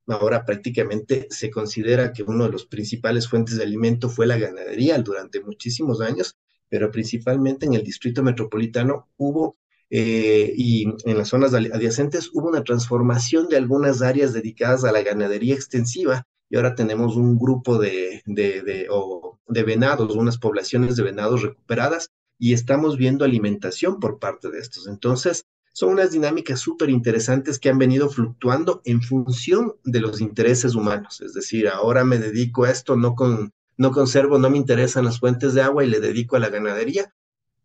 ahora 0.07 0.43
prácticamente 0.43 1.27
se 1.29 1.51
considera 1.51 2.13
que 2.13 2.23
uno 2.23 2.45
de 2.45 2.49
los 2.49 2.65
principales 2.65 3.27
fuentes 3.27 3.57
de 3.57 3.63
alimento 3.63 4.09
fue 4.09 4.25
la 4.25 4.39
ganadería 4.39 4.97
durante 4.97 5.39
muchísimos 5.39 6.01
años, 6.01 6.35
pero 6.67 6.89
principalmente 6.89 7.67
en 7.67 7.75
el 7.75 7.83
distrito 7.83 8.23
metropolitano 8.23 9.11
hubo 9.17 9.59
eh, 9.91 10.51
y 10.57 10.87
en 11.05 11.15
las 11.19 11.27
zonas 11.27 11.53
adyacentes 11.53 12.31
hubo 12.33 12.47
una 12.49 12.63
transformación 12.63 13.49
de 13.49 13.57
algunas 13.57 14.01
áreas 14.01 14.33
dedicadas 14.33 14.83
a 14.83 14.91
la 14.91 15.03
ganadería 15.03 15.53
extensiva 15.53 16.25
y 16.53 16.55
ahora 16.55 16.75
tenemos 16.75 17.15
un 17.15 17.39
grupo 17.39 17.79
de, 17.79 18.21
de, 18.27 18.61
de, 18.61 19.63
venados, 19.63 20.15
unas 20.15 20.37
poblaciones 20.37 20.95
de 20.95 21.01
venados 21.01 21.41
recuperadas 21.41 22.11
y 22.37 22.53
estamos 22.53 22.95
viendo 22.95 23.25
alimentación 23.25 23.99
por 23.99 24.19
parte 24.19 24.51
de 24.51 24.59
estos. 24.59 24.85
Entonces, 24.85 25.47
son 25.73 25.93
unas 25.93 26.11
dinámicas 26.11 26.59
súper 26.59 26.91
interesantes 26.91 27.57
que 27.57 27.69
han 27.69 27.79
venido 27.79 28.07
fluctuando 28.07 28.83
en 28.85 29.01
función 29.01 29.73
de 29.83 29.99
los 29.99 30.21
intereses 30.21 30.75
humanos. 30.75 31.21
Es 31.21 31.33
decir, 31.33 31.67
ahora 31.67 32.03
me 32.03 32.19
dedico 32.19 32.65
a 32.65 32.69
esto, 32.69 32.95
no, 32.95 33.15
con, 33.15 33.51
no 33.77 33.89
conservo, 33.89 34.37
no 34.37 34.51
me 34.51 34.59
interesan 34.59 35.05
las 35.05 35.19
fuentes 35.19 35.55
de 35.55 35.63
agua 35.63 35.83
y 35.83 35.89
le 35.89 36.01
dedico 36.01 36.35
a 36.35 36.39
la 36.39 36.49
ganadería 36.49 37.15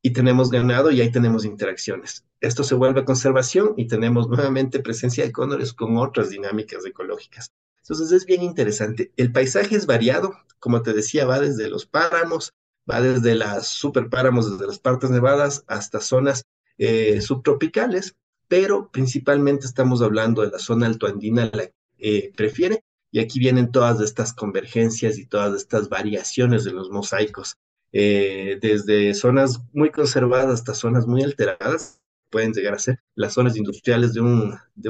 y 0.01 0.15
tenemos 0.15 0.49
ganado 0.49 0.91
y 0.91 1.03
ahí 1.03 1.13
tenemos 1.13 1.45
interacciones. 1.45 2.25
Esto 2.41 2.65
se 2.65 2.75
vuelve 2.75 3.01
a 3.01 3.05
conservación 3.05 3.75
y 3.77 3.87
tenemos 3.87 4.29
nuevamente 4.29 4.81
presencia 4.81 5.27
de 5.27 5.33
cóndores 5.33 5.75
con 5.75 5.99
otras 5.99 6.31
dinámicas 6.31 6.87
ecológicas. 6.87 7.53
Entonces 7.89 8.13
es 8.13 8.27
bien 8.27 8.43
interesante. 8.43 9.13
El 9.17 9.33
paisaje 9.33 9.75
es 9.75 9.87
variado, 9.87 10.35
como 10.59 10.83
te 10.83 10.93
decía, 10.93 11.25
va 11.25 11.41
desde 11.41 11.71
los 11.71 11.87
páramos, 11.87 12.53
va 12.89 13.01
desde 13.01 13.35
las 13.35 13.69
superpáramos, 13.69 14.51
desde 14.51 14.67
las 14.67 14.79
partes 14.79 15.09
nevadas 15.09 15.65
hasta 15.69 16.01
zonas 16.01 16.45
eh, 16.77 17.23
subtropicales, 17.23 18.15
pero 18.47 18.91
principalmente 18.91 19.65
estamos 19.65 20.03
hablando 20.03 20.43
de 20.43 20.51
la 20.51 20.59
zona 20.59 20.87
altoandina, 20.87 21.51
la 21.51 21.71
eh, 21.99 22.31
prefiere, 22.37 22.85
y 23.11 23.21
aquí 23.21 23.39
vienen 23.39 23.73
todas 23.73 24.03
estas 24.03 24.35
convergencias 24.35 25.17
y 25.17 25.25
todas 25.25 25.57
estas 25.57 25.89
variaciones 25.89 26.65
de 26.65 26.73
los 26.73 26.91
mosaicos, 26.91 27.57
eh, 27.93 28.59
desde 28.61 29.15
zonas 29.15 29.63
muy 29.73 29.91
conservadas 29.91 30.61
hasta 30.61 30.75
zonas 30.75 31.07
muy 31.07 31.23
alteradas, 31.23 32.03
pueden 32.29 32.53
llegar 32.53 32.75
a 32.75 32.79
ser 32.79 33.01
las 33.15 33.33
zonas 33.33 33.57
industriales 33.57 34.13
de 34.13 34.21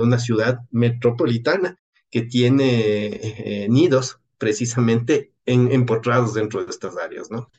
una 0.00 0.18
ciudad 0.18 0.58
metropolitana 0.72 1.78
que 2.10 2.22
tiene 2.22 3.20
eh, 3.22 3.66
nidos 3.68 4.20
precisamente 4.38 5.32
en, 5.46 5.72
empotrados 5.72 6.34
dentro 6.34 6.64
de 6.64 6.70
estas 6.70 6.96
áreas, 6.96 7.30
¿no? 7.30 7.50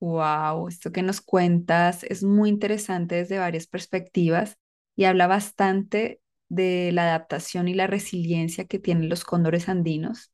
Wow, 0.00 0.68
esto 0.68 0.92
que 0.92 1.02
nos 1.02 1.20
cuentas 1.20 2.04
es 2.04 2.22
muy 2.22 2.50
interesante 2.50 3.16
desde 3.16 3.38
varias 3.38 3.66
perspectivas 3.66 4.58
y 4.96 5.04
habla 5.04 5.26
bastante 5.26 6.20
de 6.48 6.92
la 6.92 7.04
adaptación 7.04 7.68
y 7.68 7.74
la 7.74 7.86
resiliencia 7.86 8.66
que 8.66 8.78
tienen 8.78 9.08
los 9.08 9.24
cóndores 9.24 9.68
andinos. 9.68 10.30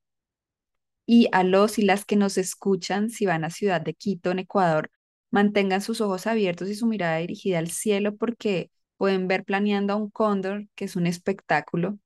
Y 1.06 1.28
a 1.32 1.42
los 1.44 1.78
y 1.78 1.82
las 1.82 2.04
que 2.04 2.16
nos 2.16 2.38
escuchan, 2.38 3.10
si 3.10 3.26
van 3.26 3.44
a 3.44 3.50
Ciudad 3.50 3.80
de 3.80 3.94
Quito, 3.94 4.30
en 4.30 4.40
Ecuador, 4.40 4.90
mantengan 5.30 5.82
sus 5.82 6.00
ojos 6.00 6.26
abiertos 6.26 6.68
y 6.68 6.74
su 6.74 6.86
mirada 6.86 7.18
dirigida 7.18 7.58
al 7.58 7.70
cielo 7.70 8.16
porque 8.16 8.70
pueden 8.96 9.28
ver 9.28 9.44
planeando 9.44 9.92
a 9.92 9.96
un 9.96 10.10
cóndor, 10.10 10.66
que 10.74 10.84
es 10.84 10.96
un 10.96 11.06
espectáculo. 11.06 11.98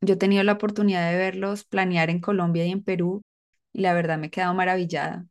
Yo 0.00 0.14
he 0.14 0.16
tenido 0.16 0.44
la 0.44 0.52
oportunidad 0.52 1.10
de 1.10 1.16
verlos 1.16 1.64
planear 1.64 2.10
en 2.10 2.20
Colombia 2.20 2.64
y 2.64 2.70
en 2.70 2.82
Perú 2.82 3.22
y 3.72 3.80
la 3.80 3.94
verdad 3.94 4.18
me 4.18 4.28
he 4.28 4.30
quedado 4.30 4.54
maravillada. 4.54 5.26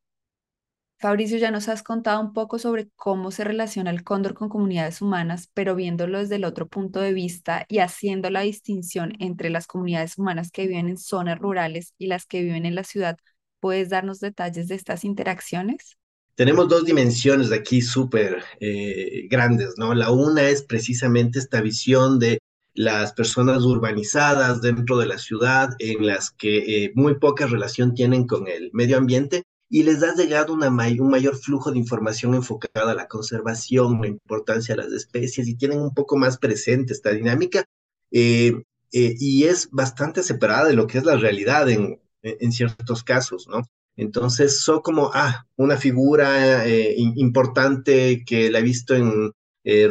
Fabricio, 0.99 1.37
ya 1.37 1.51
nos 1.51 1.69
has 1.69 1.83
contado 1.83 2.19
un 2.19 2.33
poco 2.33 2.57
sobre 2.57 2.89
cómo 2.95 3.29
se 3.29 3.43
relaciona 3.43 3.91
el 3.91 4.03
cóndor 4.03 4.33
con 4.33 4.49
comunidades 4.49 4.99
humanas, 4.99 5.47
pero 5.53 5.75
viéndolo 5.75 6.17
desde 6.17 6.37
el 6.37 6.43
otro 6.43 6.67
punto 6.67 6.99
de 6.99 7.13
vista 7.13 7.65
y 7.69 7.79
haciendo 7.79 8.31
la 8.31 8.41
distinción 8.41 9.13
entre 9.19 9.51
las 9.51 9.67
comunidades 9.67 10.17
humanas 10.17 10.49
que 10.49 10.65
viven 10.65 10.89
en 10.89 10.97
zonas 10.97 11.37
rurales 11.37 11.93
y 11.99 12.07
las 12.07 12.25
que 12.25 12.41
viven 12.41 12.65
en 12.65 12.73
la 12.73 12.83
ciudad, 12.83 13.15
¿puedes 13.59 13.89
darnos 13.89 14.19
detalles 14.19 14.67
de 14.69 14.75
estas 14.75 15.03
interacciones? 15.03 15.97
Tenemos 16.33 16.67
dos 16.67 16.83
dimensiones 16.83 17.51
aquí 17.51 17.81
súper 17.81 18.43
eh, 18.59 19.27
grandes, 19.29 19.75
¿no? 19.77 19.93
La 19.93 20.11
una 20.11 20.49
es 20.49 20.63
precisamente 20.63 21.37
esta 21.37 21.61
visión 21.61 22.17
de 22.17 22.39
las 22.77 23.11
personas 23.13 23.63
urbanizadas 23.63 24.61
dentro 24.61 24.99
de 24.99 25.07
la 25.07 25.17
ciudad, 25.17 25.71
en 25.79 26.05
las 26.05 26.29
que 26.29 26.57
eh, 26.85 26.91
muy 26.93 27.15
poca 27.15 27.47
relación 27.47 27.95
tienen 27.95 28.27
con 28.27 28.47
el 28.47 28.69
medio 28.71 28.99
ambiente, 28.99 29.45
y 29.67 29.81
les 29.81 30.03
ha 30.03 30.13
llegado 30.13 30.53
un 30.53 31.09
mayor 31.09 31.35
flujo 31.35 31.71
de 31.71 31.79
información 31.79 32.35
enfocada 32.35 32.91
a 32.91 32.95
la 32.95 33.07
conservación, 33.07 33.99
la 33.99 34.07
importancia 34.07 34.75
de 34.75 34.83
las 34.83 34.93
especies 34.93 35.47
y 35.47 35.55
tienen 35.55 35.79
un 35.79 35.91
poco 35.91 36.17
más 36.17 36.37
presente 36.37 36.93
esta 36.93 37.09
dinámica 37.09 37.65
eh, 38.11 38.53
eh, 38.91 39.15
y 39.19 39.45
es 39.45 39.69
bastante 39.71 40.21
separada 40.21 40.67
de 40.67 40.75
lo 40.75 40.85
que 40.85 40.99
es 40.99 41.03
la 41.03 41.17
realidad 41.17 41.67
en, 41.69 41.99
en 42.21 42.51
ciertos 42.51 43.03
casos, 43.03 43.47
¿no? 43.49 43.63
Entonces, 43.95 44.61
son 44.61 44.81
como, 44.81 45.09
ah, 45.15 45.47
una 45.55 45.77
figura 45.77 46.63
importante 46.95 48.23
que 48.23 48.51
la 48.51 48.59
he 48.59 48.63
visto 48.63 48.93
en, 48.93 49.31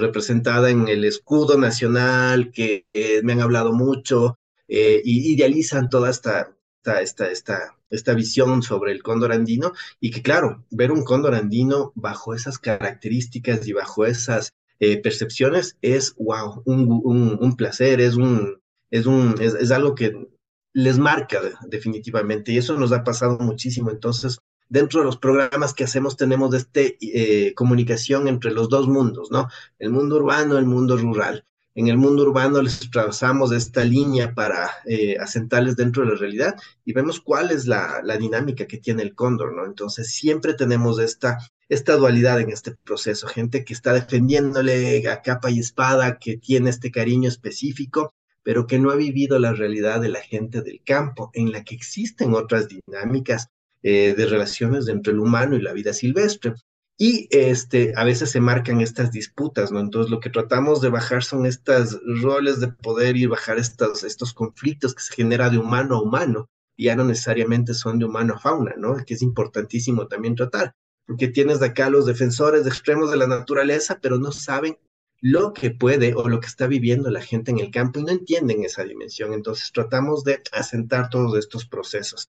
representada 0.00 0.71
en 0.71 0.88
el 0.88 1.04
escudo 1.04 1.59
nacional, 1.59 2.50
que 2.50 2.87
me 3.23 3.33
han 3.35 3.40
hablado 3.40 3.73
mucho, 3.73 4.38
y 4.68 5.33
idealizan 5.33 5.90
toda 5.90 6.11
esta, 6.11 6.56
esta, 7.00 7.30
esta, 7.30 7.76
esta, 7.90 8.14
visión 8.14 8.62
sobre 8.62 8.92
el 8.92 9.02
cóndor 9.02 9.33
andino 9.33 9.73
y 10.00 10.11
que 10.11 10.23
claro, 10.23 10.64
ver 10.71 10.92
un 10.92 11.04
cóndor 11.04 11.35
andino 11.35 11.92
bajo 11.95 12.35
esas 12.35 12.59
características 12.59 13.66
y 13.66 13.73
bajo 13.73 14.06
esas 14.06 14.52
eh, 14.78 15.00
percepciones 15.00 15.76
es, 15.83 16.14
wow, 16.16 16.62
un, 16.64 17.38
un, 17.40 17.56
placer, 17.56 18.00
es, 18.00 18.16
un, 18.16 18.61
es, 18.90 19.06
un, 19.06 19.35
es, 19.40 19.71
algo 19.71 19.95
que 19.95 20.28
les 20.75 20.99
marca 20.99 21.40
definitivamente 21.66 22.52
y 22.52 22.59
eso 22.59 22.76
nos 22.78 22.92
ha 22.92 23.02
pasado 23.02 23.38
muchísimo. 23.38 23.90
Entonces, 23.90 24.38
dentro 24.69 25.01
de 25.01 25.07
los 25.07 25.17
programas 25.17 25.75
que 25.75 25.85
hacemos 25.85 26.17
tenemos 26.17 26.55
este 26.55 26.97
eh, 27.01 27.55
comunicación 27.55 28.29
entre 28.29 28.51
los 28.53 28.69
dos 28.69 28.89
mundos, 28.89 29.31
¿no? 29.31 29.49
El 29.79 29.91
mundo 29.91 30.17
urbano, 30.17 30.59
el 30.59 30.67
mundo 30.67 30.97
rural 30.97 31.45
en 31.77 31.89
el 31.89 31.99
mundo 31.99 32.23
urbano 32.23 32.63
les 32.63 32.91
trazamos 32.91 33.53
esta 33.53 33.85
línea 33.85 34.35
para 34.35 34.71
eh, 34.87 35.19
asentarles 35.21 35.77
dentro 35.77 36.03
de 36.03 36.13
la 36.13 36.19
realidad 36.19 36.57
y 36.87 36.95
vemos 36.95 37.21
cuál 37.21 37.51
es 37.51 37.67
la, 37.67 38.03
dinámica 38.19 38.67
que 38.67 38.79
tiene 38.79 39.03
el 39.03 39.15
cóndor, 39.15 39.55
¿no? 39.55 39.67
Entonces 39.67 40.11
siempre 40.11 40.55
tenemos 40.55 40.99
esta 40.99 41.97
dualidad 41.97 42.41
en 42.41 42.51
este 42.51 42.75
proceso, 42.83 43.27
gente 43.27 43.63
que 43.63 43.75
está 43.75 43.93
defendiéndole 43.93 45.07
a 45.07 45.21
capa 45.21 45.51
y 45.51 45.59
espada, 45.59 46.19
que 46.19 46.39
tiene 46.39 46.71
este 46.71 46.91
cariño 46.91 47.29
específico, 47.29 48.15
pero 48.43 48.67
que 48.67 48.79
no 48.79 48.91
ha 48.91 48.97
vivido 48.97 49.39
la 49.39 49.53
realidad 49.53 50.01
de 50.01 50.09
la 50.09 50.23
gente 50.23 50.63
del 50.63 50.81
campo, 50.83 51.31
en 51.35 51.53
la 51.53 51.63
que 51.63 51.75
existen 51.75 52.33
otras 52.33 52.69
dinámicas 52.69 53.51
eh, 53.88 54.14
de 54.16 54.26
relaciones 54.26 54.88
entre 54.88 55.12
el 55.12 55.21
humano 55.21 55.55
y 55.55 55.62
la 55.62 55.73
vida 55.73 55.93
silvestre. 55.93 56.55
Y 56.99 57.28
este, 57.31 57.93
a 57.95 58.02
veces 58.02 58.33
se 58.33 58.40
marcan 58.40 58.81
estas 58.81 59.12
disputas, 59.12 59.71
¿no? 59.71 59.78
Entonces 59.78 60.11
lo 60.11 60.19
que 60.19 60.28
tratamos 60.28 60.81
de 60.81 60.88
bajar 60.88 61.23
son 61.23 61.47
estos 61.47 62.00
roles 62.21 62.59
de 62.59 62.66
poder 62.66 63.16
y 63.16 63.26
bajar 63.26 63.59
estos, 63.59 64.02
estos 64.02 64.35
conflictos 64.35 64.93
que 64.93 65.05
se 65.05 65.14
genera 65.14 65.50
de 65.50 65.59
humano 65.59 65.95
a 65.95 66.02
humano, 66.02 66.50
y 66.76 66.87
ya 66.87 66.97
no 66.97 67.05
necesariamente 67.05 67.75
son 67.75 68.00
de 68.00 68.07
humano 68.07 68.35
a 68.35 68.40
fauna, 68.40 68.75
¿no? 68.76 68.97
Que 69.07 69.14
es 69.14 69.23
importantísimo 69.23 70.09
también 70.09 70.35
tratar, 70.35 70.75
porque 71.07 71.28
tienes 71.28 71.61
de 71.61 71.66
acá 71.66 71.88
los 71.88 72.07
defensores 72.07 72.64
de 72.64 72.71
extremos 72.71 73.09
de 73.12 73.19
la 73.19 73.28
naturaleza, 73.28 74.00
pero 74.02 74.19
no 74.19 74.33
saben 74.33 74.78
lo 75.21 75.52
que 75.52 75.71
puede 75.71 76.12
o 76.16 76.28
lo 76.28 76.40
que 76.40 76.49
está 76.49 76.66
viviendo 76.66 77.09
la 77.09 77.23
gente 77.23 77.52
en 77.52 77.61
el 77.61 77.71
campo 77.71 78.00
y 78.00 78.02
no 78.02 78.11
entienden 78.11 78.64
esa 78.64 78.83
dimensión. 78.83 79.33
Entonces 79.33 79.71
tratamos 79.71 80.25
de 80.25 80.43
asentar 80.50 81.09
todos 81.09 81.38
estos 81.38 81.66
procesos. 81.66 82.31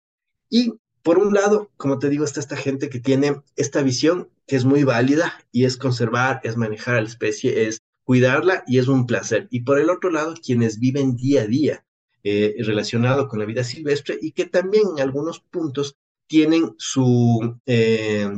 Y 0.49 0.75
por 1.03 1.19
un 1.19 1.35
lado, 1.35 1.71
como 1.77 1.99
te 1.99 2.09
digo, 2.09 2.25
está 2.25 2.41
esta 2.41 2.57
gente 2.57 2.91
que 2.91 3.01
tiene 3.01 3.43
esta 3.57 3.83
visión 3.83 4.29
que 4.47 4.57
es 4.57 4.65
muy 4.65 4.85
válida 4.85 5.33
y 5.53 5.65
es 5.65 5.77
conservar, 5.77 6.41
es 6.45 6.57
manejar 6.57 6.97
a 6.97 7.01
la 7.01 7.09
especie, 7.09 7.67
es 7.67 7.83
cuidarla 8.05 8.65
y 8.67 8.79
es 8.79 8.89
un 8.89 9.07
placer. 9.07 9.47
Y 9.51 9.61
por 9.61 9.79
el 9.79 9.91
otro 9.91 10.11
lado, 10.11 10.35
quienes 10.35 10.79
viven 10.79 11.17
día 11.17 11.43
a 11.43 11.47
día 11.47 11.85
eh, 12.23 12.55
relacionado 12.59 13.29
con 13.29 13.39
la 13.39 13.45
vida 13.45 13.65
silvestre 13.65 14.19
y 14.21 14.33
que 14.33 14.47
también 14.47 14.83
en 14.97 15.01
algunos 15.01 15.41
puntos 15.41 15.97
tienen 16.27 16.75
su 16.77 17.57
eh, 17.67 18.29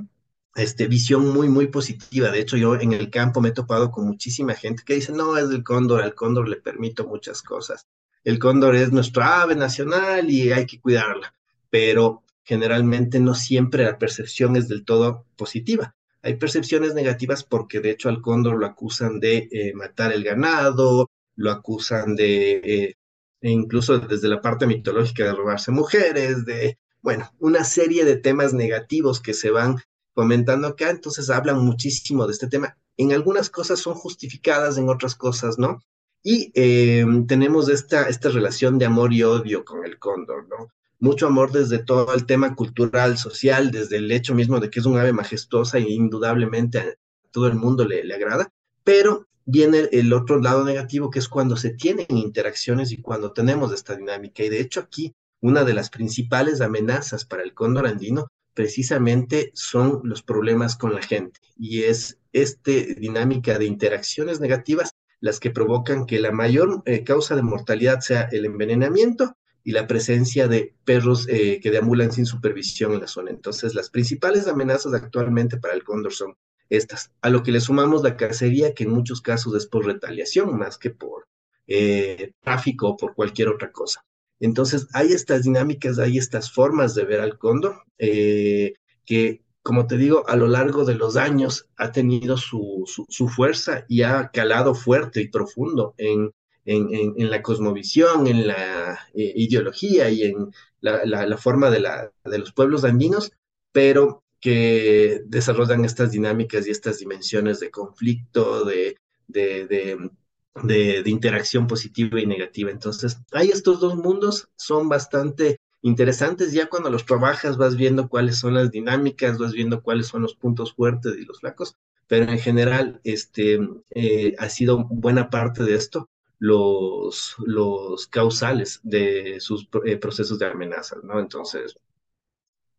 este, 0.54 0.87
visión 0.87 1.28
muy, 1.28 1.48
muy 1.48 1.68
positiva. 1.68 2.30
De 2.30 2.40
hecho, 2.40 2.56
yo 2.56 2.76
en 2.76 2.92
el 2.92 3.10
campo 3.10 3.40
me 3.40 3.48
he 3.48 3.52
topado 3.52 3.90
con 3.90 4.06
muchísima 4.06 4.54
gente 4.54 4.82
que 4.84 4.94
dice, 4.94 5.12
no, 5.12 5.37
es 5.37 5.50
el 5.50 5.64
cóndor, 5.64 6.02
al 6.02 6.14
cóndor 6.14 6.48
le 6.48 6.56
permito 6.56 7.06
muchas 7.06 7.42
cosas. 7.42 7.87
El 8.24 8.38
cóndor 8.38 8.76
es 8.76 8.92
nuestra 8.92 9.42
ave 9.42 9.56
nacional 9.56 10.30
y 10.30 10.52
hay 10.52 10.66
que 10.66 10.80
cuidarla. 10.80 11.34
Pero 11.70 12.21
generalmente 12.44 13.20
no 13.20 13.35
siempre 13.35 13.85
la 13.85 13.98
percepción 13.98 14.57
es 14.57 14.68
del 14.68 14.85
todo 14.85 15.26
positiva. 15.37 15.94
Hay 16.22 16.37
percepciones 16.37 16.94
negativas 16.94 17.44
porque 17.44 17.81
de 17.81 17.90
hecho 17.90 18.09
al 18.09 18.20
cóndor 18.20 18.59
lo 18.59 18.66
acusan 18.66 19.20
de 19.20 19.48
eh, 19.50 19.72
matar 19.74 20.12
el 20.12 20.22
ganado, 20.22 21.11
lo 21.35 21.50
acusan 21.50 22.14
de, 22.14 22.61
eh, 22.64 22.94
e 23.40 23.50
incluso 23.50 23.98
desde 23.98 24.28
la 24.28 24.40
parte 24.40 24.66
mitológica, 24.66 25.24
de 25.24 25.35
robarse 25.35 25.72
mujeres, 25.72 26.44
de, 26.44 26.78
bueno, 27.00 27.31
una 27.38 27.64
serie 27.64 28.05
de 28.05 28.16
temas 28.16 28.55
negativos 28.55 29.20
que 29.20 29.35
se 29.35 29.50
van 29.50 29.78
comentando 30.14 30.68
acá, 30.68 30.90
entonces 30.90 31.31
hablan 31.31 31.59
muchísimo 31.59 32.26
de 32.26 32.33
este 32.33 32.46
tema. 32.46 32.76
En 32.96 33.12
algunas 33.12 33.50
cosas 33.50 33.81
son 33.81 33.94
justificadas, 33.94 34.78
en 34.78 34.88
otras 34.88 35.16
cosas 35.16 35.59
no. 35.59 35.83
Y 36.22 36.52
eh, 36.55 37.05
tenemos 37.26 37.68
esta, 37.68 38.09
esta 38.09 38.28
relación 38.28 38.78
de 38.78 38.87
amor 38.87 39.12
y 39.12 39.24
odio 39.24 39.64
con 39.64 39.85
el 39.85 39.98
cóndor, 39.98 40.46
¿no? 40.48 40.68
Mucho 41.02 41.26
amor 41.26 41.50
desde 41.50 41.80
todo 41.80 42.14
el 42.14 42.26
tema 42.26 42.54
cultural, 42.54 43.18
social, 43.18 43.72
desde 43.72 43.96
el 43.96 44.12
hecho 44.12 44.36
mismo 44.36 44.60
de 44.60 44.70
que 44.70 44.78
es 44.78 44.86
un 44.86 44.96
ave 44.96 45.12
majestuosa 45.12 45.78
e 45.78 45.90
indudablemente 45.90 46.78
a 46.78 46.94
todo 47.32 47.48
el 47.48 47.56
mundo 47.56 47.84
le, 47.84 48.14
agrada, 48.14 48.52
pero 48.84 49.26
viene 49.44 49.88
el 49.90 50.12
otro 50.12 50.40
lado 50.40 50.64
negativo 50.64 51.10
que 51.10 51.18
es 51.18 51.28
cuando 51.28 51.56
se 51.56 51.70
tienen 51.70 52.06
interacciones 52.08 52.92
y 52.92 52.98
cuando 52.98 53.32
tenemos 53.32 53.72
esta 53.72 53.96
dinámica. 53.96 54.44
Y 54.44 54.48
de 54.48 54.60
hecho 54.60 54.78
aquí 54.78 55.12
una 55.40 55.64
de 55.64 55.74
las 55.74 55.90
principales 55.90 56.60
amenazas 56.60 57.24
para 57.24 57.42
el 57.42 57.52
cóndor 57.52 57.88
andino 57.88 58.28
precisamente 58.54 59.50
son 59.54 60.02
los 60.04 60.22
problemas 60.22 60.76
con 60.76 60.94
la 60.94 61.02
gente 61.02 61.40
y 61.58 61.82
es 61.82 62.20
esta 62.32 62.70
dinámica 62.70 63.58
de 63.58 63.64
interacciones 63.64 64.38
negativas 64.38 64.92
las 65.18 65.40
que 65.40 65.50
provocan 65.50 66.06
que 66.06 66.20
la 66.20 66.30
mayor 66.30 66.82
eh, 66.84 67.02
causa 67.02 67.34
de 67.34 67.42
mortalidad 67.42 68.00
sea 68.00 68.28
el 68.30 68.44
envenenamiento 68.44 69.34
y 69.64 69.72
la 69.72 69.87
presencia 69.87 70.48
de 70.48 70.75
perros 70.85 71.27
eh, 71.29 71.61
que 71.61 71.70
deambulan 71.70 72.12
sin 72.12 72.27
supervisión 72.27 72.92
en 72.92 73.01
la 73.01 73.07
zona. 73.07 73.31
Entonces, 73.31 73.75
las 73.75 73.90
principales 73.90 74.48
amenazas 74.48 74.94
actualmente 74.94 75.59
para 75.59 75.75
el 75.75 75.85
cóndor 75.85 76.12
son 76.12 76.35
estas, 76.68 77.12
a 77.20 77.31
lo 77.31 77.42
que 77.42 77.53
le 77.53 77.61
sumamos 77.61 78.03
la 78.03 78.16
cacería, 78.16 78.75
que 78.75 78.85
en 78.85 78.90
muchos 78.90 79.20
casos 79.20 79.55
es 79.55 79.66
por 79.66 79.87
retaliación 79.87 80.57
más 80.59 80.79
que 80.79 80.90
por 80.90 81.29
eh, 81.66 82.33
tráfico 82.40 82.88
o 82.88 82.96
por 82.96 83.14
cualquier 83.14 83.48
otra 83.48 83.70
cosa. 83.70 84.05
Entonces, 84.40 84.88
hay 84.92 85.12
estas 85.12 85.44
dinámicas, 85.44 85.98
hay 85.98 86.18
estas 86.18 86.51
formas 86.51 86.94
de 86.94 87.05
ver 87.05 87.20
al 87.20 87.38
cóndor 87.38 87.83
eh, 87.98 88.75
que, 89.05 89.42
como 89.62 89.87
te 89.87 89.96
digo, 89.96 90.29
a 90.29 90.35
lo 90.35 90.48
largo 90.48 90.85
de 90.85 90.96
los 90.96 91.16
años 91.16 91.68
ha 91.77 91.92
tenido 91.92 92.37
su, 92.37 92.85
su 92.87 93.29
fuerza 93.29 93.85
y 93.88 94.03
ha 94.03 94.31
calado 94.33 94.75
fuerte 94.75 95.20
y 95.20 95.29
profundo 95.29 95.94
en 95.98 96.33
en, 96.64 97.31
la 97.31 97.42
cosmovisión, 97.42 98.27
en 98.27 98.46
la 98.46 98.98
eh, 99.14 99.33
ideología 99.37 100.11
y 100.11 100.22
en 100.22 100.53
la, 100.81 101.37
forma 101.37 101.70
de, 101.70 101.85
de, 102.25 102.38
los 102.38 102.53
pueblos 102.53 102.85
andinos, 102.85 103.33
pero 103.72 104.22
que 104.40 105.22
desarrollan 105.27 105.85
estas 105.85 106.11
dinámicas 106.11 106.66
y 106.66 106.70
estas 106.70 106.98
dimensiones 106.98 107.61
de 107.61 107.70
conflicto, 107.70 108.64
de, 108.64 108.96
de, 109.29 111.03
interacción 111.07 111.66
positiva 111.66 112.20
y 112.20 112.27
negativa. 112.27 112.70
Entonces, 112.70 113.18
hay 113.33 113.51
estos 113.51 113.81
dos 113.81 113.96
mundos, 113.96 114.48
son 114.57 114.88
bastante 114.88 115.61
interesantes. 115.81 116.53
Ya 116.53 116.66
cuando 116.66 116.90
los 116.90 117.07
trabajas 117.07 117.57
vas 117.57 117.77
viendo 117.77 118.09
cuáles 118.09 118.38
son 118.38 118.55
las 118.55 118.70
dinámicas, 118.70 119.38
vas 119.38 119.53
viendo 119.53 119.83
cuáles 119.83 120.09
son 120.09 120.22
los 120.22 120.35
puntos 120.35 120.75
fuertes 120.75 121.16
y 121.16 121.25
los 121.25 121.40
flacos, 121.40 121.77
pero 122.09 122.31
en 122.31 122.38
general 122.38 123.01
este, 123.05 123.61
eh, 123.90 124.35
ha 124.38 124.48
sido 124.48 124.85
buena 124.85 125.31
parte 125.31 125.62
de 125.62 125.75
esto 125.77 126.09
los, 126.42 127.37
los 127.46 128.09
causales 128.09 128.81
de 128.83 129.38
sus 129.38 129.68
eh, 129.87 129.96
procesos 129.96 130.40
de 130.40 130.46
amenaza, 130.46 130.96
¿no? 131.05 131.20
Entonces, 131.20 131.76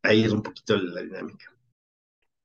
ahí 0.03 0.23
es 0.23 0.31
un 0.31 0.43
poquito 0.43 0.77
la 0.77 1.01
dinámica. 1.01 1.51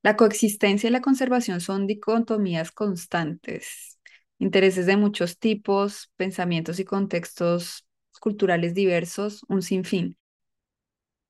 La 0.03 0.17
coexistencia 0.17 0.89
y 0.89 0.93
la 0.93 1.01
conservación 1.01 1.61
son 1.61 1.87
dicotomías 1.87 2.73
constantes, 2.73 3.99
intereses 4.39 4.87
de 4.87 4.97
muchos 4.97 5.39
tipos, 5.39 6.11
pensamientos 6.17 6.79
y 6.81 6.85
contextos 6.85 7.87
culturales 8.21 8.75
diversos, 8.75 9.45
un 9.49 9.63
sinfín. 9.63 10.17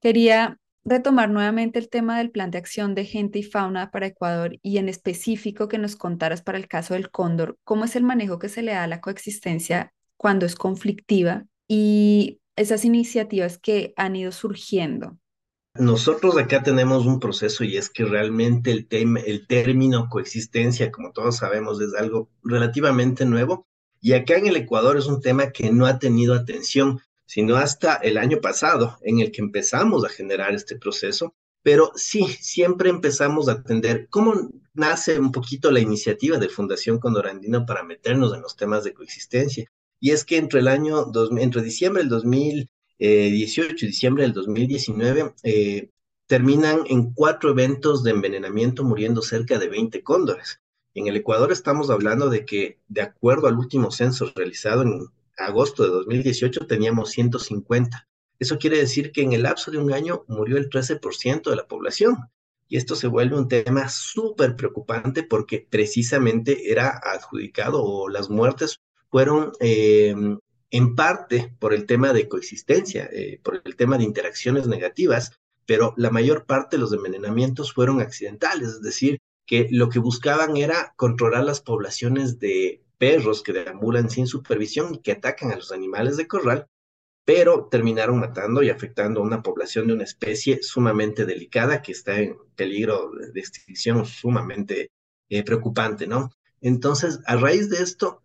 Quería 0.01 0.59
retomar 0.89 1.31
nuevamente 1.31 1.79
el 1.79 1.89
tema 1.89 2.19
del 2.19 2.31
plan 2.31 2.51
de 2.51 2.59
acción 2.59 2.95
de 2.95 3.05
gente 3.05 3.39
y 3.39 3.43
fauna 3.43 3.91
para 3.91 4.07
Ecuador 4.07 4.59
y 4.63 4.79
en 4.79 4.89
específico 4.89 5.69
que 5.69 5.79
nos 5.79 5.97
contaras 5.97 6.43
para 6.43 6.59
el 6.59 6.67
caso 6.67 6.95
del 6.95 7.11
cóndor, 7.11 7.59
cómo 7.65 7.85
es 7.85 7.95
el 7.97 8.05
manejo 8.05 8.39
que 8.39 8.49
se 8.49 8.63
le 8.63 8.73
da 8.73 8.85
a 8.85 8.89
la 8.89 9.01
coexistencia 9.01 9.93
cuando 10.17 10.47
es 10.47 10.57
conflictiva 10.57 11.45
y 11.69 12.41
esas 12.57 12.85
iniciativas 12.85 13.59
que 13.59 13.93
han 13.97 14.17
ido 14.17 14.33
surgiendo. 14.33 15.19
Nosotros 15.75 16.37
acá 16.37 16.63
tenemos 16.63 17.07
un 17.07 17.21
proceso 17.21 17.63
y 17.63 17.77
es 17.77 17.89
que 17.89 18.05
realmente 18.05 18.73
el, 18.73 18.89
tema, 18.89 19.21
el 19.21 19.47
término 19.47 20.09
coexistencia, 20.09 20.91
como 20.91 21.13
todos 21.13 21.37
sabemos, 21.37 21.81
es 21.81 21.95
algo 21.95 22.31
relativamente 22.43 23.25
nuevo 23.27 23.67
y 24.01 24.13
acá 24.13 24.37
en 24.37 24.47
el 24.47 24.57
Ecuador 24.57 24.97
es 24.97 25.07
un 25.07 25.21
tema 25.21 25.51
que 25.51 25.71
no 25.71 25.87
ha 25.87 25.99
tenido 25.99 26.35
atención 26.35 27.01
sino 27.29 27.57
hasta 27.57 27.97
el 27.97 28.17
año 28.17 28.41
pasado 28.41 28.97
en 29.03 29.21
el 29.21 29.31
que 29.31 29.43
empezamos 29.43 30.03
a 30.03 30.09
generar 30.09 30.55
este 30.55 30.77
proceso. 30.77 31.35
Pero 31.63 31.93
sí, 31.95 32.25
siempre 32.41 32.89
empezamos 32.89 33.49
a 33.49 33.53
atender 33.53 34.09
cómo 34.09 34.49
nace 34.73 35.21
un 35.21 35.31
poquito 35.31 35.71
la 35.71 35.81
iniciativa 35.81 36.39
de 36.39 36.49
Fundación 36.49 36.99
Condorandino 36.99 37.67
para 37.67 37.85
meternos 37.85 38.33
en 38.33 38.41
los 38.41 38.57
temas 38.57 38.83
de 38.83 38.95
coexistencia. 38.95 39.71
Y 40.01 40.13
es 40.13 40.25
que 40.25 40.39
entre 40.39 40.61
el 40.61 40.69
año, 40.69 41.13
entre 41.39 41.61
diciembre 41.61 42.03
del 42.03 42.09
2018 42.09 43.85
y 43.85 43.89
diciembre 43.89 44.23
del 44.23 44.33
2019, 44.33 45.35
eh, 45.43 45.91
terminan 46.27 46.85
en 46.87 47.13
cuatro 47.13 47.51
eventos 47.51 48.03
de 48.05 48.13
envenenamiento 48.13 48.85
muriendo 48.85 49.21
cerca 49.21 49.59
de 49.59 49.69
20 49.69 50.03
cóndores. 50.03 50.63
En 50.95 51.09
el 51.09 51.17
Ecuador 51.17 51.53
estamos 51.53 51.91
hablando 51.91 52.31
de 52.31 52.47
que, 52.47 52.79
de 52.89 53.03
acuerdo 53.03 53.49
al 53.49 53.59
último 53.59 53.91
censo 53.91 54.33
realizado 54.35 54.81
en 54.81 55.09
agosto 55.39 55.85
de 55.85 55.91
2018 55.91 56.67
teníamos 56.67 57.11
150. 57.11 58.09
Eso 58.39 58.59
quiere 58.59 58.79
decir 58.79 59.13
que 59.13 59.23
en 59.23 59.33
el 59.33 59.43
lapso 59.43 59.71
de 59.71 59.79
un 59.79 59.93
año 59.93 60.25
murió 60.29 60.57
el 60.57 60.69
13% 60.69 61.51
de 61.51 61.57
la 61.57 61.67
población. 61.67 62.17
Y 62.69 62.77
esto 62.77 62.95
se 62.97 63.07
vuelve 63.07 63.37
un 63.37 63.49
tema 63.49 63.89
súper 63.89 64.55
preocupante 64.55 65.23
porque 65.23 65.67
precisamente 65.69 66.71
era 66.71 67.01
adjudicado 67.03 67.83
o 67.83 68.09
las 68.09 68.29
muertes 68.29 68.81
fueron 69.11 69.53
eh, 69.61 70.15
en 70.71 70.95
parte 70.95 71.55
por 71.59 71.73
el 71.73 71.87
tema 71.87 72.13
de 72.13 72.29
coexistencia, 72.29 73.09
eh, 73.11 73.41
por 73.43 73.63
el 73.65 73.77
tema 73.77 73.97
de 73.97 74.05
interacciones 74.05 74.67
negativas, 74.67 75.33
pero 75.67 75.95
la 75.97 76.11
mayor 76.11 76.45
parte 76.45 76.77
de 76.77 76.83
los 76.83 76.93
envenenamientos 76.93 77.73
fueron 77.73 78.01
accidentales, 78.01 78.69
es 78.69 78.83
decir, 78.83 79.19
que 79.47 79.67
lo 79.71 79.89
que 79.89 79.99
buscaban 79.99 80.57
era 80.59 80.93
controlar 80.97 81.45
las 81.45 81.63
poblaciones 81.63 82.39
de 82.39 82.83
perros 82.99 83.43
que 83.43 83.53
deambulan 83.53 84.11
sin 84.11 84.27
supervisión 84.27 84.95
y 84.95 84.99
que 84.99 85.13
atacan 85.13 85.53
a 85.53 85.57
los 85.57 85.73
animales 85.73 86.17
de 86.17 86.27
corral, 86.27 86.67
pero 87.25 87.69
terminaron 87.71 88.19
matando 88.19 88.63
y 88.63 88.71
afectando 88.71 89.21
a 89.21 89.25
una 89.25 89.43
población 89.43 89.87
de 89.87 89.95
una 89.95 90.05
especie 90.05 90.63
sumamente 90.63 91.27
delicada 91.27 91.83
que 91.83 91.93
está 91.93 92.19
en 92.19 92.37
peligro 92.57 93.11
de 93.33 93.41
extinción 93.41 94.07
sumamente 94.07 94.91
eh, 95.29 95.43
preocupante, 95.45 96.07
¿no? 96.07 96.31
Entonces, 96.61 97.21
a 97.27 97.37
raíz 97.37 97.69
de 97.71 97.83
esto, 97.83 98.23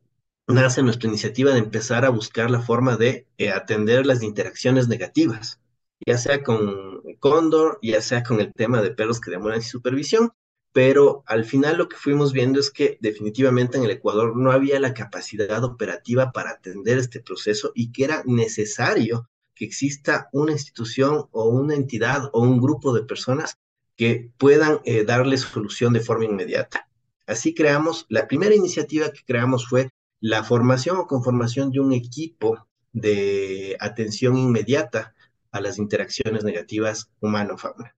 nace 0.48 0.82
nuestra 0.84 1.10
iniciativa 1.10 1.52
de 1.52 1.60
empezar 1.60 2.06
a 2.06 2.10
buscar 2.10 2.50
la 2.50 2.62
forma 2.62 2.98
de 2.98 3.28
eh, 3.38 3.52
atender 3.52 4.06
las 4.06 4.24
interacciones 4.24 4.88
negativas, 4.88 5.60
ya 6.06 6.18
sea 6.18 6.44
con 6.44 7.02
Cóndor, 7.20 7.80
ya 7.82 8.02
sea 8.02 8.24
con 8.24 8.40
el 8.40 8.54
tema 8.54 8.82
de 8.82 8.92
perros 8.92 9.22
que 9.22 9.32
deambulan 9.32 9.62
sin 9.62 9.72
supervisión, 9.72 10.32
pero 10.74 11.24
al 11.28 11.46
final 11.46 11.78
lo 11.78 11.88
que 11.88 11.96
fuimos 11.96 12.34
viendo 12.34 12.60
es 12.60 12.72
que 12.72 12.98
definitivamente 13.00 13.78
en 13.78 13.84
el 13.84 13.92
Ecuador 13.92 14.36
no 14.36 14.52
había 14.52 14.80
la 14.80 14.96
capacidad 14.96 15.64
operativa 15.64 16.32
para 16.32 16.50
atender 16.50 16.98
este 16.98 17.22
proceso 17.22 17.72
y 17.76 17.92
que 17.92 18.06
era 18.06 18.24
necesario 18.26 19.30
que 19.54 19.66
exista 19.66 20.30
una 20.34 20.52
institución 20.52 21.28
o 21.32 21.48
una 21.48 21.76
entidad 21.76 22.30
o 22.34 22.42
un 22.42 22.60
grupo 22.60 22.92
de 22.92 23.04
personas 23.04 23.60
que 23.96 24.32
puedan 24.40 24.82
eh, 24.86 25.04
darle 25.06 25.38
solución 25.38 25.94
de 25.94 26.00
forma 26.00 26.26
inmediata. 26.26 26.90
Así 27.28 27.54
creamos, 27.54 28.08
la 28.10 28.28
primera 28.28 28.56
iniciativa 28.56 29.12
que 29.12 29.24
creamos 29.24 29.68
fue 29.68 29.90
la 30.20 30.44
formación 30.44 30.98
o 30.98 31.06
conformación 31.06 31.70
de 31.70 31.82
un 31.82 31.94
equipo 31.94 32.68
de 32.94 33.78
atención 33.80 34.38
inmediata 34.38 35.14
a 35.52 35.62
las 35.62 35.78
interacciones 35.78 36.44
negativas 36.44 37.12
humano-fauna. 37.20 37.96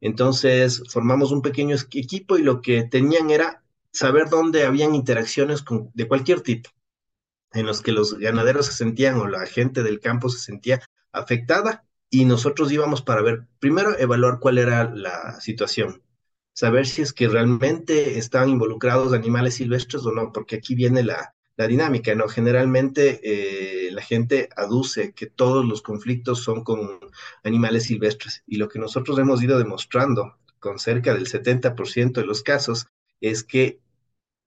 Entonces 0.00 0.82
formamos 0.88 1.32
un 1.32 1.42
pequeño 1.42 1.76
equipo 1.76 2.38
y 2.38 2.42
lo 2.42 2.60
que 2.60 2.84
tenían 2.84 3.30
era 3.30 3.62
saber 3.90 4.28
dónde 4.28 4.64
habían 4.64 4.94
interacciones 4.94 5.64
de 5.94 6.08
cualquier 6.08 6.40
tipo, 6.42 6.70
en 7.52 7.66
los 7.66 7.82
que 7.82 7.92
los 7.92 8.18
ganaderos 8.18 8.66
se 8.66 8.72
sentían 8.72 9.16
o 9.16 9.26
la 9.26 9.46
gente 9.46 9.82
del 9.82 10.00
campo 10.00 10.28
se 10.28 10.38
sentía 10.38 10.82
afectada 11.12 11.84
y 12.10 12.24
nosotros 12.24 12.70
íbamos 12.72 13.02
para 13.02 13.22
ver, 13.22 13.46
primero 13.58 13.98
evaluar 13.98 14.38
cuál 14.40 14.58
era 14.58 14.84
la 14.94 15.40
situación, 15.40 16.02
saber 16.52 16.86
si 16.86 17.02
es 17.02 17.12
que 17.12 17.28
realmente 17.28 18.18
estaban 18.18 18.50
involucrados 18.50 19.12
animales 19.12 19.54
silvestres 19.54 20.04
o 20.06 20.12
no, 20.12 20.32
porque 20.32 20.56
aquí 20.56 20.74
viene 20.74 21.02
la, 21.02 21.34
la 21.58 21.66
dinámica, 21.66 22.14
¿no? 22.14 22.28
Generalmente 22.28 23.20
eh, 23.24 23.90
la 23.90 24.00
gente 24.00 24.48
aduce 24.56 25.12
que 25.12 25.26
todos 25.26 25.66
los 25.66 25.82
conflictos 25.82 26.44
son 26.44 26.62
con 26.62 27.00
animales 27.42 27.82
silvestres 27.84 28.44
y 28.46 28.58
lo 28.58 28.68
que 28.68 28.78
nosotros 28.78 29.18
hemos 29.18 29.42
ido 29.42 29.58
demostrando 29.58 30.38
con 30.60 30.78
cerca 30.78 31.14
del 31.14 31.26
70% 31.26 32.12
de 32.12 32.26
los 32.26 32.44
casos 32.44 32.86
es 33.20 33.42
que 33.42 33.80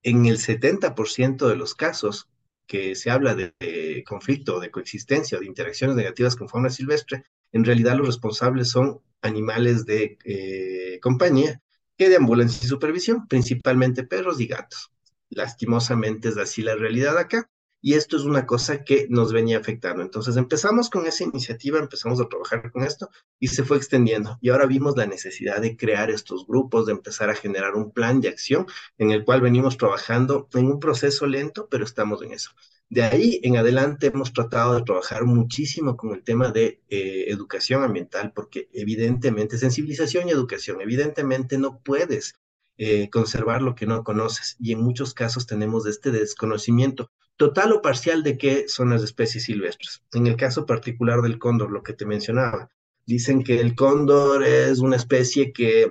en 0.02 0.24
el 0.24 0.38
70% 0.38 1.46
de 1.48 1.56
los 1.56 1.74
casos 1.74 2.30
que 2.66 2.94
se 2.94 3.10
habla 3.10 3.34
de, 3.34 4.02
conflicto, 4.06 4.58
de 4.58 4.70
coexistencia 4.70 5.38
de 5.38 5.44
interacciones 5.44 5.96
negativas 5.96 6.34
con 6.34 6.48
fauna 6.48 6.70
silvestre, 6.70 7.24
en 7.52 7.66
realidad 7.66 7.96
los 7.96 8.06
responsables 8.06 8.70
son 8.70 9.02
animales 9.20 9.84
de 9.84 10.16
eh, 10.24 10.98
compañía 11.02 11.60
que 11.98 12.08
deambulan 12.08 12.48
sin 12.48 12.70
supervisión, 12.70 13.28
principalmente 13.28 14.02
perros 14.02 14.40
y 14.40 14.46
gatos. 14.46 14.90
Lastimosamente 15.34 16.28
es 16.28 16.36
así 16.36 16.62
la 16.62 16.74
realidad 16.74 17.18
acá. 17.18 17.48
Y 17.84 17.94
esto 17.94 18.16
es 18.16 18.22
una 18.22 18.46
cosa 18.46 18.84
que 18.84 19.08
nos 19.10 19.32
venía 19.32 19.58
afectando. 19.58 20.02
Entonces 20.02 20.36
empezamos 20.36 20.88
con 20.88 21.04
esa 21.06 21.24
iniciativa, 21.24 21.80
empezamos 21.80 22.20
a 22.20 22.28
trabajar 22.28 22.70
con 22.70 22.84
esto 22.84 23.10
y 23.40 23.48
se 23.48 23.64
fue 23.64 23.76
extendiendo. 23.76 24.38
Y 24.40 24.50
ahora 24.50 24.66
vimos 24.66 24.96
la 24.96 25.06
necesidad 25.06 25.60
de 25.60 25.76
crear 25.76 26.08
estos 26.08 26.46
grupos, 26.46 26.86
de 26.86 26.92
empezar 26.92 27.28
a 27.28 27.34
generar 27.34 27.74
un 27.74 27.90
plan 27.90 28.20
de 28.20 28.28
acción 28.28 28.66
en 28.98 29.10
el 29.10 29.24
cual 29.24 29.40
venimos 29.40 29.78
trabajando 29.78 30.48
en 30.54 30.66
un 30.66 30.78
proceso 30.78 31.26
lento, 31.26 31.66
pero 31.68 31.84
estamos 31.84 32.22
en 32.22 32.32
eso. 32.32 32.52
De 32.88 33.02
ahí 33.02 33.40
en 33.42 33.56
adelante 33.56 34.08
hemos 34.08 34.32
tratado 34.32 34.74
de 34.74 34.82
trabajar 34.82 35.24
muchísimo 35.24 35.96
con 35.96 36.14
el 36.14 36.22
tema 36.22 36.52
de 36.52 36.82
eh, 36.88 37.24
educación 37.28 37.82
ambiental, 37.82 38.32
porque 38.32 38.68
evidentemente, 38.72 39.58
sensibilización 39.58 40.28
y 40.28 40.32
educación, 40.32 40.80
evidentemente 40.82 41.58
no 41.58 41.80
puedes 41.80 42.34
eh, 42.78 43.10
conservar 43.10 43.62
lo 43.62 43.74
que 43.74 43.86
no 43.86 44.02
conoces. 44.04 44.56
Y 44.58 44.72
en 44.72 44.82
muchos 44.82 45.14
casos 45.14 45.46
tenemos 45.46 45.86
este 45.86 46.10
desconocimiento 46.10 47.10
total 47.36 47.72
o 47.72 47.82
parcial 47.82 48.22
de 48.22 48.38
qué 48.38 48.68
son 48.68 48.90
las 48.90 49.02
especies 49.02 49.44
silvestres. 49.44 50.02
En 50.12 50.26
el 50.26 50.36
caso 50.36 50.66
particular 50.66 51.22
del 51.22 51.38
cóndor, 51.38 51.70
lo 51.70 51.82
que 51.82 51.92
te 51.92 52.06
mencionaba, 52.06 52.70
dicen 53.06 53.42
que 53.42 53.60
el 53.60 53.74
cóndor 53.74 54.44
es 54.44 54.78
una 54.78 54.96
especie 54.96 55.52
que, 55.52 55.90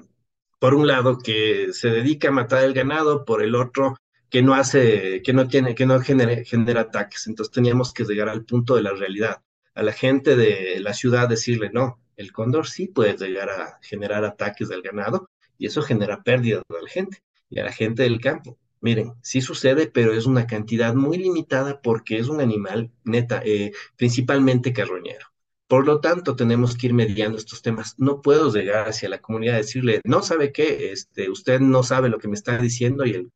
por 0.60 0.74
un 0.74 0.88
lado, 0.88 1.18
que 1.18 1.74
se 1.74 1.90
dedica 1.90 2.30
a 2.30 2.32
matar 2.32 2.64
el 2.64 2.74
ganado, 2.74 3.26
por 3.26 3.44
el 3.44 3.56
otro, 3.56 3.98
que 4.30 4.42
no 4.42 4.54
hace, 4.54 5.22
que 5.24 5.34
no 5.34 5.48
tiene, 5.48 5.76
que 5.76 5.86
no 5.86 6.00
genera, 6.00 6.44
genera 6.46 6.82
ataques. 6.82 7.28
Entonces 7.28 7.52
teníamos 7.54 7.94
que 7.94 8.06
llegar 8.06 8.30
al 8.30 8.46
punto 8.46 8.76
de 8.76 8.84
la 8.84 8.94
realidad. 8.94 9.42
A 9.76 9.84
la 9.84 9.94
gente 9.94 10.36
de 10.36 10.80
la 10.80 10.94
ciudad 10.94 11.28
decirle, 11.28 11.70
no, 11.74 12.00
el 12.16 12.32
cóndor 12.32 12.68
sí 12.68 12.88
puede 12.88 13.18
llegar 13.18 13.50
a 13.50 13.80
generar 13.82 14.24
ataques 14.24 14.70
del 14.70 14.82
ganado, 14.82 15.30
y 15.62 15.68
eso 15.68 15.84
genera 15.84 16.24
pérdidas 16.24 16.64
a 16.68 16.82
la 16.82 16.90
gente 16.90 17.22
y 17.48 17.60
a 17.60 17.64
la 17.64 17.72
gente 17.72 18.02
del 18.02 18.20
campo. 18.20 18.58
Miren, 18.80 19.14
sí 19.22 19.42
sucede, 19.42 19.86
pero 19.86 20.12
es 20.12 20.26
una 20.26 20.48
cantidad 20.48 20.96
muy 20.96 21.20
limitada 21.20 21.84
porque 21.84 22.18
es 22.18 22.30
un 22.30 22.42
animal 22.42 22.92
neta, 23.04 23.44
eh, 23.46 23.72
principalmente 23.96 24.74
carroñero. 24.74 25.28
Por 25.68 25.86
lo 25.86 26.02
tanto, 26.02 26.36
tenemos 26.36 26.76
que 26.76 26.88
ir 26.88 26.96
mediando 26.96 27.38
estos 27.38 27.62
temas. 27.62 27.94
No 28.00 28.24
puedo 28.24 28.52
llegar 28.52 28.90
hacia 28.90 29.08
la 29.08 29.22
comunidad 29.22 29.54
y 29.54 29.58
decirle, 29.58 30.02
no 30.04 30.24
sabe 30.24 30.52
qué, 30.52 30.92
este, 30.94 31.30
usted 31.30 31.60
no 31.60 31.84
sabe 31.84 32.10
lo 32.10 32.18
que 32.18 32.28
me 32.28 32.34
está 32.34 32.58
diciendo 32.58 33.06
y 33.06 33.12
él 33.12 33.32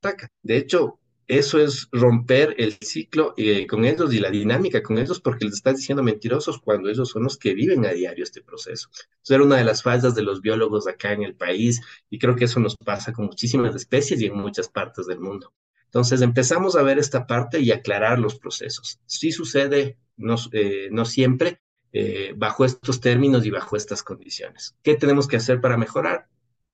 ataca. 0.00 0.32
De 0.42 0.56
hecho, 0.56 0.97
eso 1.28 1.60
es 1.60 1.88
romper 1.92 2.54
el 2.56 2.78
ciclo 2.80 3.34
eh, 3.36 3.66
con 3.66 3.84
ellos 3.84 4.14
y 4.14 4.18
la 4.18 4.30
dinámica 4.30 4.82
con 4.82 4.96
ellos 4.98 5.20
porque 5.20 5.44
les 5.44 5.54
estás 5.54 5.76
diciendo 5.76 6.02
mentirosos 6.02 6.58
cuando 6.58 6.88
ellos 6.88 7.10
son 7.10 7.24
los 7.24 7.36
que 7.36 7.52
viven 7.52 7.84
a 7.84 7.90
diario 7.90 8.24
este 8.24 8.42
proceso. 8.42 8.88
Eso 9.22 9.34
era 9.34 9.44
una 9.44 9.56
de 9.56 9.64
las 9.64 9.82
fallas 9.82 10.14
de 10.14 10.22
los 10.22 10.40
biólogos 10.40 10.88
acá 10.88 11.12
en 11.12 11.22
el 11.22 11.34
país 11.34 11.82
y 12.08 12.18
creo 12.18 12.34
que 12.34 12.46
eso 12.46 12.60
nos 12.60 12.76
pasa 12.76 13.12
con 13.12 13.26
muchísimas 13.26 13.76
especies 13.76 14.22
y 14.22 14.26
en 14.26 14.38
muchas 14.38 14.70
partes 14.70 15.06
del 15.06 15.20
mundo. 15.20 15.52
Entonces 15.84 16.22
empezamos 16.22 16.76
a 16.76 16.82
ver 16.82 16.98
esta 16.98 17.26
parte 17.26 17.60
y 17.60 17.72
aclarar 17.72 18.18
los 18.18 18.38
procesos. 18.38 18.98
Sí 19.04 19.30
sucede, 19.30 19.98
no, 20.16 20.36
eh, 20.52 20.88
no 20.90 21.04
siempre, 21.04 21.60
eh, 21.92 22.32
bajo 22.36 22.64
estos 22.64 23.02
términos 23.02 23.44
y 23.44 23.50
bajo 23.50 23.76
estas 23.76 24.02
condiciones. 24.02 24.76
¿Qué 24.82 24.94
tenemos 24.94 25.28
que 25.28 25.36
hacer 25.36 25.60
para 25.60 25.76
mejorar 25.76 26.26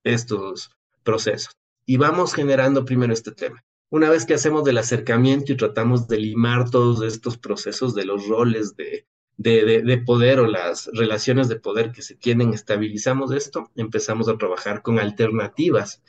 estos 0.05 0.71
procesos? 1.03 1.57
Y 1.87 1.97
vamos 1.97 2.35
generando 2.35 2.85
primero 2.85 3.12
este 3.12 3.33
tema 3.33 3.64
una 3.90 4.11
vez 4.11 4.27
que 4.27 4.35
hacemos 4.35 4.64
del 4.64 4.79
acercamiento 4.79 5.53
y 5.53 5.57
tratamos 5.57 6.09
de 6.09 6.18
limar 6.18 6.70
todos 6.70 7.03
estos 7.03 7.38
procesos 7.38 7.94
de 7.94 8.05
los 8.05 8.27
roles 8.27 8.77
de, 8.77 9.07
de, 9.37 10.03
poder 10.05 10.40
o 10.40 10.47
las 10.47 10.90
relaciones 10.92 11.49
de 11.49 11.57
poder 11.57 11.92
que 11.92 12.03
se 12.03 12.14
tienen, 12.14 12.55
estabilizamos 12.55 13.33
esto, 13.33 13.70
empezamos 13.77 14.29
a 14.29 14.38
trabajar 14.38 14.83
con 14.83 14.99
alternativas 14.99 16.03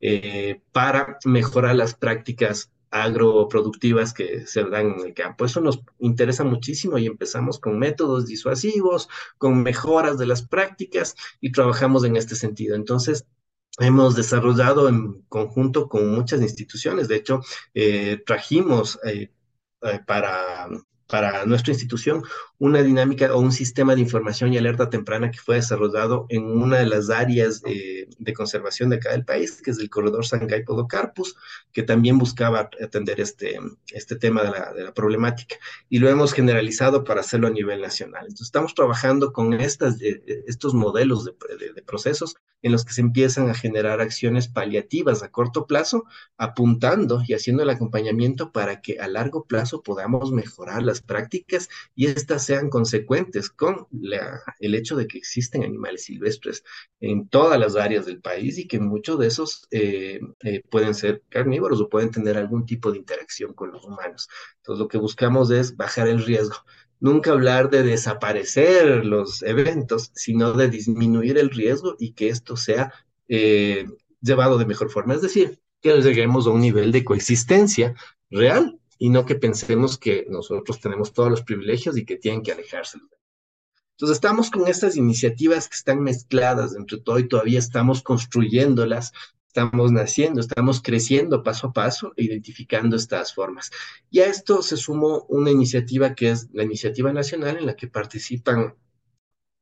eh, 0.00 0.60
para 0.72 1.18
mejorar 1.24 1.76
las 1.76 1.94
prácticas 1.94 2.72
agroproductivas 2.90 4.12
que 4.12 4.46
se 4.46 4.64
dan 4.64 4.98
en 4.98 5.06
el 5.06 5.14
campo. 5.14 5.44
Eso 5.46 5.60
nos 5.60 5.80
interesa 5.98 6.44
muchísimo 6.44 6.98
y 6.98 7.06
empezamos 7.06 7.58
con 7.58 7.78
métodos 7.78 8.26
disuasivos, 8.26 9.08
con 9.38 9.62
mejoras 9.62 10.18
de 10.18 10.26
las 10.26 10.42
prácticas 10.42 11.16
y 11.40 11.52
trabajamos 11.52 12.04
en 12.04 12.16
este 12.16 12.36
sentido. 12.36 12.76
Entonces, 12.76 13.26
hemos 13.78 14.14
desarrollado 14.16 14.88
en 14.88 15.22
conjunto 15.28 15.88
con 15.88 16.14
muchas 16.14 16.40
instituciones. 16.40 17.08
De 17.08 17.16
hecho, 17.16 17.40
eh, 17.74 18.22
trajimos 18.26 18.98
eh, 19.04 19.30
para 20.06 20.68
para 21.12 21.44
nuestra 21.44 21.72
institución 21.72 22.24
una 22.62 22.80
dinámica 22.80 23.34
o 23.34 23.40
un 23.40 23.50
sistema 23.50 23.96
de 23.96 24.02
información 24.02 24.52
y 24.52 24.56
alerta 24.56 24.88
temprana 24.88 25.32
que 25.32 25.40
fue 25.40 25.56
desarrollado 25.56 26.26
en 26.28 26.44
una 26.44 26.78
de 26.78 26.86
las 26.86 27.10
áreas 27.10 27.60
eh, 27.66 28.06
de 28.16 28.32
conservación 28.32 28.88
de 28.88 28.96
acá 28.96 29.10
del 29.10 29.24
país, 29.24 29.60
que 29.60 29.72
es 29.72 29.80
el 29.80 29.90
corredor 29.90 30.24
Sangay 30.24 30.64
Podocarpus, 30.64 31.34
que 31.72 31.82
también 31.82 32.18
buscaba 32.18 32.70
atender 32.80 33.20
este, 33.20 33.58
este 33.92 34.14
tema 34.14 34.44
de 34.44 34.50
la, 34.52 34.72
de 34.74 34.84
la, 34.84 34.94
problemática. 34.94 35.56
Y 35.88 35.98
lo 35.98 36.08
hemos 36.08 36.32
generalizado 36.32 37.02
para 37.02 37.22
hacerlo 37.22 37.48
a 37.48 37.50
nivel 37.50 37.80
nacional. 37.80 38.26
Entonces, 38.26 38.46
estamos 38.46 38.76
trabajando 38.76 39.32
con 39.32 39.54
estas, 39.54 40.00
eh, 40.00 40.22
estos 40.46 40.72
modelos 40.72 41.24
de, 41.24 41.32
de, 41.74 41.82
procesos 41.82 42.36
en 42.62 42.70
los 42.70 42.84
que 42.84 42.92
se 42.92 43.00
empiezan 43.00 43.50
a 43.50 43.54
generar 43.54 44.00
acciones 44.00 44.46
paliativas 44.46 45.24
a 45.24 45.32
corto 45.32 45.66
plazo, 45.66 46.04
apuntando 46.36 47.24
y 47.26 47.34
haciendo 47.34 47.64
el 47.64 47.70
acompañamiento 47.70 48.52
para 48.52 48.80
que 48.80 49.00
a 49.00 49.08
largo 49.08 49.46
plazo 49.46 49.82
podamos 49.82 50.30
mejorar 50.30 50.84
las 50.84 51.00
prácticas 51.00 51.68
y 51.96 52.06
estas 52.06 52.51
sean 52.52 52.68
consecuentes 52.68 53.48
con 53.48 53.86
el 54.60 54.74
hecho 54.74 54.94
de 54.94 55.06
que 55.06 55.16
existen 55.16 55.64
animales 55.64 56.04
silvestres 56.04 56.62
en 57.00 57.26
todas 57.28 57.58
las 57.58 57.76
áreas 57.76 58.04
del 58.04 58.20
país 58.20 58.58
y 58.58 58.68
que 58.68 58.78
muchos 58.78 59.18
de 59.18 59.26
esos 59.26 59.66
eh, 59.70 60.20
eh, 60.44 60.62
pueden 60.70 60.94
ser 60.94 61.22
carnívoros 61.30 61.80
o 61.80 61.88
pueden 61.88 62.10
tener 62.10 62.36
algún 62.36 62.66
tipo 62.66 62.92
de 62.92 62.98
interacción 62.98 63.54
con 63.54 63.72
los 63.72 63.86
humanos. 63.86 64.28
Entonces 64.58 64.80
lo 64.80 64.88
que 64.88 64.98
buscamos 64.98 65.50
es 65.50 65.74
bajar 65.78 66.08
el 66.08 66.22
riesgo. 66.22 66.56
Nunca 67.00 67.30
hablar 67.30 67.70
de 67.70 67.84
desaparecer 67.84 69.06
los 69.06 69.42
eventos, 69.42 70.10
sino 70.14 70.52
de 70.52 70.68
disminuir 70.68 71.38
el 71.38 71.48
riesgo 71.48 71.96
y 71.98 72.12
que 72.12 72.28
esto 72.28 72.56
sea 72.56 72.92
eh, 73.28 73.86
llevado 74.20 74.58
de 74.58 74.66
mejor 74.66 74.90
forma. 74.90 75.14
Es 75.14 75.22
decir, 75.22 75.58
que 75.80 76.02
lleguemos 76.02 76.46
a 76.46 76.50
un 76.50 76.60
nivel 76.60 76.92
de 76.92 77.02
coexistencia 77.02 77.94
real 78.28 78.78
y 79.02 79.10
no 79.10 79.26
que 79.26 79.34
pensemos 79.34 79.98
que 79.98 80.26
nosotros 80.28 80.78
tenemos 80.78 81.12
todos 81.12 81.28
los 81.28 81.42
privilegios 81.42 81.98
y 81.98 82.04
que 82.04 82.18
tienen 82.18 82.40
que 82.40 82.52
alejarse. 82.52 82.98
Entonces 83.96 84.14
estamos 84.14 84.48
con 84.48 84.68
estas 84.68 84.94
iniciativas 84.96 85.68
que 85.68 85.74
están 85.74 86.04
mezcladas 86.04 86.76
entre 86.76 86.98
todo 86.98 87.18
y 87.18 87.26
todavía 87.26 87.58
estamos 87.58 88.04
construyéndolas, 88.04 89.12
estamos 89.48 89.90
naciendo, 89.90 90.40
estamos 90.40 90.80
creciendo 90.80 91.42
paso 91.42 91.66
a 91.66 91.72
paso, 91.72 92.12
identificando 92.16 92.94
estas 92.94 93.34
formas. 93.34 93.72
Y 94.08 94.20
a 94.20 94.26
esto 94.26 94.62
se 94.62 94.76
sumó 94.76 95.26
una 95.28 95.50
iniciativa 95.50 96.14
que 96.14 96.30
es 96.30 96.48
la 96.52 96.62
iniciativa 96.62 97.12
nacional 97.12 97.56
en 97.56 97.66
la 97.66 97.74
que 97.74 97.88
participan 97.88 98.76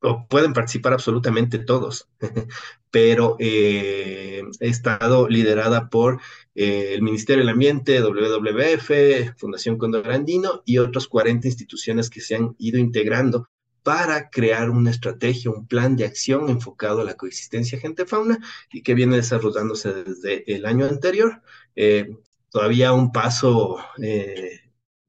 o 0.01 0.27
pueden 0.27 0.53
participar 0.53 0.93
absolutamente 0.93 1.59
todos, 1.59 2.09
pero 2.91 3.35
eh, 3.39 4.41
he 4.59 4.67
estado 4.67 5.27
liderada 5.29 5.89
por 5.89 6.19
eh, 6.55 6.93
el 6.93 7.01
Ministerio 7.01 7.43
del 7.43 7.53
Ambiente, 7.53 8.01
WWF, 8.01 9.37
Fundación 9.37 9.77
Condor 9.77 10.11
Andino 10.11 10.63
y 10.65 10.79
otras 10.79 11.07
40 11.07 11.47
instituciones 11.47 12.09
que 12.09 12.21
se 12.21 12.35
han 12.35 12.55
ido 12.57 12.79
integrando 12.79 13.47
para 13.83 14.29
crear 14.29 14.69
una 14.69 14.91
estrategia, 14.91 15.51
un 15.51 15.67
plan 15.67 15.95
de 15.95 16.05
acción 16.05 16.49
enfocado 16.49 17.01
a 17.01 17.03
la 17.03 17.15
coexistencia 17.15 17.79
gente-fauna 17.79 18.39
y 18.71 18.83
que 18.83 18.93
viene 18.93 19.15
desarrollándose 19.15 20.03
desde 20.03 20.51
el 20.53 20.65
año 20.65 20.85
anterior. 20.85 21.41
Eh, 21.75 22.15
todavía 22.49 22.93
un 22.93 23.11
paso 23.11 23.77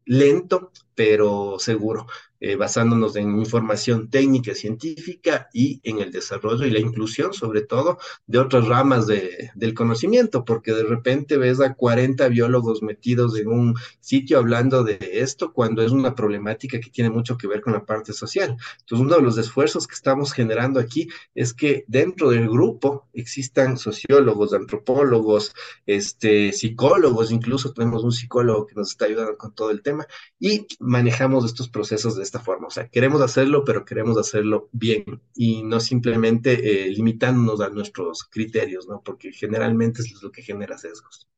lento, 0.05 0.73
pero 0.95 1.59
seguro. 1.59 2.07
Eh, 2.45 2.57
basándonos 2.57 3.15
en 3.15 3.39
información 3.39 4.11
técnica, 4.11 4.53
científica 4.53 5.49
y 5.53 5.81
en 5.85 6.01
el 6.01 6.11
desarrollo 6.11 6.67
y 6.67 6.73
la 6.73 6.81
inclusión, 6.81 7.33
sobre 7.33 7.63
todo, 7.63 7.99
de 8.27 8.41
otras 8.41 8.67
ramas 8.67 9.07
de, 9.07 9.53
del 9.55 9.75
conocimiento, 9.75 10.45
porque 10.45 10.73
de 10.73 10.83
repente 10.83 11.37
ves 11.37 11.61
a 11.61 11.75
40 11.75 12.27
biólogos 12.31 12.83
metidos 12.83 13.39
en 13.39 13.47
un 13.47 13.77
sitio 14.01 14.39
hablando 14.39 14.83
de 14.83 14.99
esto 15.13 15.53
cuando 15.53 15.83
es 15.83 15.93
una 15.93 16.17
problemática 16.17 16.81
que 16.81 16.91
tiene 16.91 17.11
mucho 17.11 17.37
que 17.37 17.47
ver 17.47 17.61
con 17.61 17.75
la 17.75 17.87
parte 17.87 18.13
social. 18.13 18.57
Entonces, 18.81 19.07
uno 19.07 19.15
de 19.15 19.23
los 19.23 19.39
esfuerzos 19.39 19.87
que 19.87 19.95
estamos 19.95 20.33
generando 20.33 20.81
aquí 20.81 21.07
es 21.37 21.55
que 21.55 21.85
dentro 21.87 22.31
del 22.31 22.49
grupo 22.49 23.07
existan 23.13 23.79
sociólogos, 23.79 24.53
antropólogos, 24.53 25.55
este, 25.87 26.53
psicólogos, 26.53 27.31
incluso 27.31 27.73
tenemos 27.73 28.03
un 28.03 28.11
psicólogo 28.11 28.67
que 28.67 28.75
nos 28.75 28.91
está 28.91 29.05
ayudando 29.05 29.37
con 29.37 29.55
todo 29.55 29.71
el 29.71 29.81
tema 29.81 30.09
y 30.41 30.67
manejamos 30.81 31.45
estos 31.45 31.69
procesos 31.69 32.17
de 32.17 32.32
esta 32.33 32.45
forma. 32.45 32.69
O 32.69 32.71
sea, 32.71 32.89
queremos 32.89 33.21
hacerlo, 33.21 33.65
pero 33.65 33.85
queremos 33.85 34.17
hacerlo 34.17 34.69
bien 34.73 35.21
y 35.35 35.63
no 35.63 35.81
simplemente 35.81 36.87
eh, 36.87 36.89
limitándonos 36.89 37.61
a 37.61 37.69
nuestros 37.69 38.25
criterios. 38.25 38.89
Porque 39.05 39.33
generalmente 39.33 40.01
es 40.01 40.23
lo 40.23 40.33
que 40.33 40.43
genera 40.43 40.79
sesgos. 40.79 41.29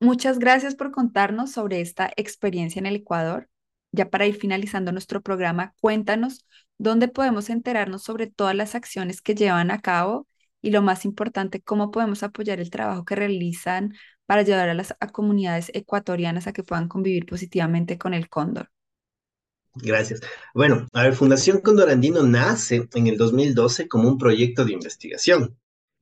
Muchas 0.00 0.38
gracias 0.38 0.74
por 0.74 0.90
contarnos 0.90 1.52
sobre 1.52 1.80
esta 1.80 2.10
experiencia 2.16 2.80
en 2.80 2.86
el 2.86 2.96
Ecuador. 2.96 3.48
Ya 3.92 4.10
para 4.10 4.26
ir 4.26 4.36
finalizando 4.36 4.92
nuestro 4.92 5.22
programa, 5.22 5.74
cuéntanos 5.80 6.46
dónde 6.78 7.08
podemos 7.08 7.48
enterarnos 7.50 8.02
sobre 8.02 8.26
todas 8.26 8.54
las 8.54 8.74
acciones 8.74 9.22
que 9.22 9.34
llevan 9.34 9.70
a 9.70 9.80
cabo 9.80 10.26
y 10.60 10.70
lo 10.70 10.82
más 10.82 11.04
importante, 11.04 11.62
cómo 11.62 11.90
podemos 11.90 12.22
apoyar 12.22 12.60
el 12.60 12.70
trabajo 12.70 13.04
que 13.04 13.14
realizan 13.14 13.94
para 14.26 14.40
ayudar 14.40 14.68
a 14.68 14.74
las 14.74 14.94
comunidades 15.12 15.70
ecuatorianas 15.72 16.46
a 16.46 16.52
que 16.52 16.64
puedan 16.64 16.88
convivir 16.88 17.24
positivamente 17.26 17.96
con 17.96 18.12
el 18.12 18.28
cóndor. 18.28 18.70
Gracias. 19.82 20.20
Bueno, 20.54 20.86
a 20.92 21.04
ver, 21.04 21.14
Fundación 21.14 21.60
Cóndor 21.60 21.90
Andino 21.90 22.22
nace 22.22 22.88
en 22.94 23.06
el 23.06 23.16
2012 23.16 23.88
como 23.88 24.08
un 24.08 24.18
proyecto 24.18 24.64
de 24.64 24.72
investigación 24.72 25.56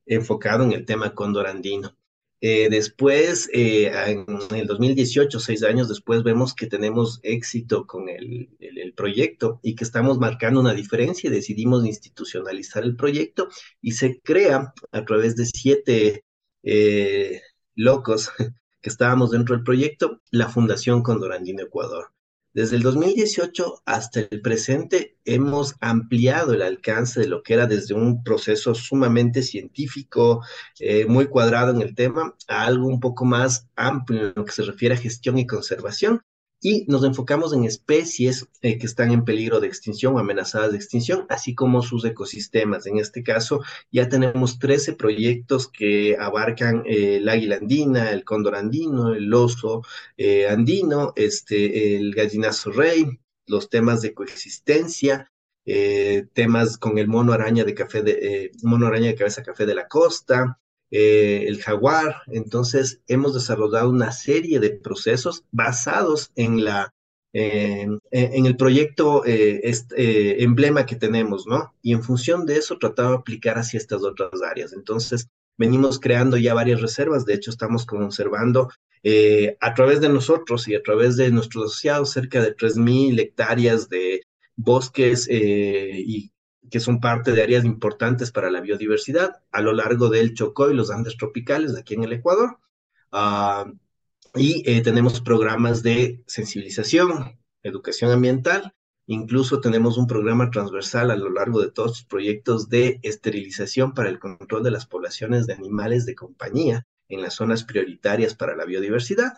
enfocado 0.05 0.63
en 0.63 0.71
el 0.71 0.85
tema 0.85 1.13
cóndor 1.13 1.47
andino. 1.47 1.95
Eh, 2.41 2.69
después, 2.69 3.49
eh, 3.53 3.91
en 4.07 4.27
el 4.55 4.67
2018, 4.67 5.39
seis 5.39 5.63
años 5.63 5.89
después, 5.89 6.21
vemos 6.23 6.53
que 6.53 6.67
tenemos 6.67 7.19
éxito 7.23 7.87
con 7.87 8.09
el, 8.09 8.49
proyecto 8.95 9.59
y 9.61 9.75
que 9.75 9.83
estamos 9.83 10.19
marcando 10.19 10.61
una 10.61 10.73
diferencia 10.73 11.27
y 11.27 11.33
decidimos 11.33 11.85
institucionalizar 11.85 12.83
el 12.83 12.95
proyecto 12.95 13.49
y 13.81 13.91
se 13.91 14.21
crea 14.21 14.73
a 14.91 15.05
través 15.05 15.35
de 15.35 15.45
siete 15.45 16.23
eh, 16.63 17.41
locos 17.75 18.31
que 18.81 18.89
estábamos 18.89 19.31
dentro 19.31 19.55
del 19.55 19.65
proyecto, 19.65 20.21
la 20.31 20.47
Fundación 20.47 21.03
Condorandino 21.03 21.63
Ecuador. 21.63 22.14
Desde 22.55 22.77
el 22.77 22.83
2018 22.83 23.81
hasta 23.83 24.21
el 24.21 24.39
presente 24.39 25.17
hemos 25.25 25.75
ampliado 25.81 26.53
el 26.53 26.61
alcance 26.61 27.19
de 27.19 27.27
lo 27.27 27.43
que 27.43 27.53
era 27.53 27.67
desde 27.67 27.95
un 27.95 28.23
proceso 28.23 28.73
sumamente 28.73 29.43
científico, 29.43 30.41
eh, 30.79 31.05
muy 31.05 31.27
cuadrado 31.27 31.71
en 31.71 31.81
el 31.81 31.95
tema, 31.95 32.33
a 32.47 32.65
algo 32.65 32.87
un 32.87 33.01
poco 33.01 33.25
más 33.25 33.67
amplio 33.75 34.27
en 34.27 34.33
lo 34.37 34.45
que 34.45 34.53
se 34.53 34.61
refiere 34.61 34.95
a 34.95 34.97
gestión 34.97 35.37
y 35.37 35.45
conservación, 35.45 36.21
y 36.65 36.83
nos 36.87 37.03
enfocamos 37.03 37.53
en 37.53 37.63
especies 37.63 38.47
eh, 38.63 38.79
que 38.79 38.87
están 38.87 39.11
en 39.11 39.23
peligro 39.23 39.59
de 39.59 39.67
extinción 39.67 40.15
o 40.15 40.17
amenazadas 40.17 40.71
de 40.71 40.77
extinción, 40.77 41.27
así 41.29 41.53
como 41.53 41.83
sus 41.83 42.03
ecosistemas. 42.05 42.87
En 42.87 42.97
este 42.97 43.21
caso, 43.21 43.61
ya 43.91 44.09
tenemos 44.09 44.57
13 44.57 44.93
proyectos 44.93 45.67
que 45.67 46.17
abarcan 46.19 46.81
eh, 46.87 47.17
el 47.17 47.29
águila 47.29 47.57
andina, 47.57 48.09
el 48.09 48.23
cóndor 48.23 48.55
andino, 48.55 49.13
el 49.13 49.31
oso 49.31 49.83
eh, 50.17 50.47
andino, 50.47 51.13
este, 51.15 51.97
el 51.97 52.15
gallinazo 52.15 52.71
rey, 52.71 53.05
los 53.45 53.69
temas 53.69 54.01
de 54.01 54.15
coexistencia, 54.15 55.31
temas 56.33 56.77
con 56.77 56.97
el 56.97 57.07
mono 57.07 57.33
araña 57.33 57.63
de 57.63 57.73
café 57.73 58.03
de 58.03 58.51
mono 58.61 58.85
araña 58.85 59.07
de 59.07 59.15
cabeza 59.15 59.41
café 59.41 59.65
de 59.65 59.73
la 59.73 59.87
costa, 59.87 60.59
eh, 60.91 61.45
el 61.47 61.61
jaguar. 61.61 62.21
Entonces, 62.27 63.01
hemos 63.07 63.33
desarrollado 63.33 63.89
una 63.89 64.11
serie 64.11 64.59
de 64.59 64.71
procesos 64.71 65.43
basados 65.51 66.31
en 66.35 66.63
la 66.65 66.91
en 67.37 68.45
el 68.45 68.55
proyecto 68.55 69.25
este, 69.25 70.41
emblema 70.41 70.85
que 70.85 70.95
tenemos, 70.95 71.45
¿no? 71.45 71.73
Y 71.81 71.91
en 71.91 72.01
función 72.01 72.45
de 72.45 72.55
eso 72.55 72.77
tratado 72.77 73.09
de 73.09 73.15
aplicar 73.17 73.57
hacia 73.57 73.77
estas 73.77 74.03
otras 74.03 74.41
áreas. 74.41 74.71
Entonces, 74.71 75.27
venimos 75.57 75.99
creando 75.99 76.37
ya 76.37 76.53
varias 76.53 76.79
reservas, 76.79 77.25
de 77.25 77.33
hecho 77.33 77.51
estamos 77.51 77.85
conservando 77.85 78.69
a 79.59 79.73
través 79.73 79.99
de 79.99 80.07
nosotros 80.07 80.65
y 80.69 80.75
a 80.75 80.81
través 80.81 81.17
de 81.17 81.29
nuestros 81.29 81.65
asociados 81.65 82.11
cerca 82.11 82.41
de 82.41 82.55
3.000 82.55 83.19
hectáreas 83.19 83.89
de 83.89 84.21
bosques 84.55 85.27
y 85.29 86.31
que 86.69 86.79
son 86.79 86.99
parte 86.99 87.31
de 87.31 87.43
áreas 87.43 87.65
importantes 87.65 88.31
para 88.31 88.49
la 88.49 88.61
biodiversidad 88.61 89.41
a 89.51 89.61
lo 89.61 89.73
largo 89.73 90.09
del 90.09 90.33
Chocó 90.33 90.69
y 90.69 90.75
los 90.75 90.91
Andes 90.91 91.17
tropicales 91.17 91.75
aquí 91.75 91.93
en 91.93 92.03
el 92.03 92.13
Ecuador. 92.13 92.59
Ah, 93.11 93.65
y 94.35 94.69
eh, 94.69 94.81
tenemos 94.81 95.21
programas 95.21 95.83
de 95.83 96.23
sensibilización, 96.27 97.39
educación 97.63 98.11
ambiental 98.11 98.73
Incluso 99.07 99.61
tenemos 99.61 99.97
un 99.97 100.07
programa 100.07 100.49
transversal 100.49 101.11
a 101.11 101.15
lo 101.15 101.29
largo 101.29 101.61
de 101.61 101.69
todos 101.69 101.89
los 101.89 102.03
proyectos 102.05 102.69
de 102.69 102.99
esterilización 103.03 103.93
para 103.93 104.09
el 104.09 104.19
control 104.19 104.63
de 104.63 104.71
las 104.71 104.87
poblaciones 104.87 105.45
de 105.45 105.53
animales 105.53 106.05
de 106.05 106.15
compañía 106.15 106.87
en 107.07 107.21
las 107.21 107.35
zonas 107.35 107.63
prioritarias 107.63 108.33
para 108.33 108.55
la 108.55 108.65
biodiversidad 108.65 109.33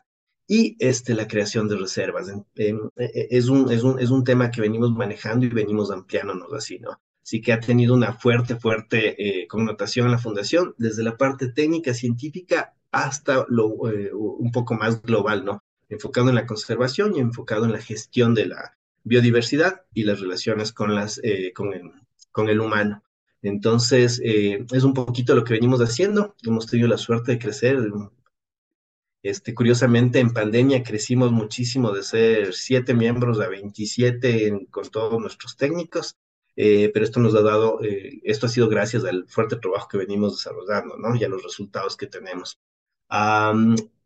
y 0.47 0.77
este, 0.79 1.13
la 1.15 1.27
creación 1.27 1.67
de 1.67 1.75
reservas. 1.75 2.29
E, 2.55 2.69
e, 2.95 3.27
es, 3.29 3.49
un, 3.49 3.69
es, 3.69 3.83
un, 3.83 3.99
es 3.99 4.09
un 4.09 4.23
tema 4.23 4.51
que 4.51 4.61
venimos 4.61 4.91
manejando 4.91 5.45
y 5.45 5.49
venimos 5.49 5.91
ampliándonos 5.91 6.53
así, 6.53 6.79
¿no? 6.79 7.01
Sí 7.27 7.41
que 7.41 7.51
ha 7.51 7.59
tenido 7.59 7.93
una 7.93 8.13
fuerte, 8.13 8.55
fuerte 8.55 9.41
eh, 9.41 9.47
connotación 9.49 10.05
en 10.05 10.13
la 10.13 10.17
fundación, 10.17 10.73
desde 10.77 11.03
la 11.03 11.17
parte 11.17 11.49
técnica, 11.49 11.93
científica, 11.93 12.73
hasta 12.89 13.45
lo, 13.49 13.91
eh, 13.91 14.13
un 14.13 14.49
poco 14.53 14.75
más 14.75 15.01
global, 15.01 15.43
¿no? 15.43 15.61
Enfocado 15.89 16.29
en 16.29 16.35
la 16.35 16.45
conservación 16.45 17.13
y 17.13 17.19
enfocado 17.19 17.65
en 17.65 17.73
la 17.73 17.81
gestión 17.81 18.33
de 18.33 18.45
la 18.45 18.77
biodiversidad 19.03 19.81
y 19.93 20.05
las 20.05 20.21
relaciones 20.21 20.71
con, 20.71 20.95
las, 20.95 21.19
eh, 21.21 21.51
con, 21.53 21.73
el, 21.73 21.91
con 22.31 22.47
el 22.47 22.61
humano. 22.61 23.03
Entonces, 23.41 24.21
es 24.23 24.83
un 24.83 24.93
poquito 24.93 25.35
lo 25.35 25.43
que 25.43 25.55
venimos 25.55 25.81
haciendo. 25.81 26.33
Hemos 26.43 26.67
tenido 26.67 26.87
la 26.87 26.97
suerte 26.97 27.33
de 27.33 27.39
crecer. 27.39 27.77
Este, 29.21 29.53
curiosamente, 29.53 30.19
en 30.19 30.31
pandemia 30.31 30.81
crecimos 30.81 31.33
muchísimo 31.33 31.91
de 31.91 32.03
ser 32.03 32.53
siete 32.53 32.93
miembros 32.93 33.41
a 33.41 33.49
27 33.49 34.67
con 34.71 34.89
todos 34.89 35.19
nuestros 35.19 35.57
técnicos. 35.57 36.15
Eh, 36.59 36.89
pero 36.93 37.05
esto 37.05 37.19
nos 37.19 37.35
ha 37.35 37.41
dado, 37.41 37.81
eh, 37.83 38.19
esto 38.23 38.47
ha 38.47 38.49
sido 38.49 38.67
gracias 38.67 39.05
al 39.05 39.25
fuerte 39.27 39.57
trabajo 39.57 39.87
que 39.87 39.99
venimos 39.99 40.35
desarrollando, 40.37 40.97
¿no? 40.97 41.15
Y 41.15 41.23
a 41.23 41.29
los 41.29 41.43
resultados 41.43 41.95
que 41.95 42.07
tenemos. 42.07 42.59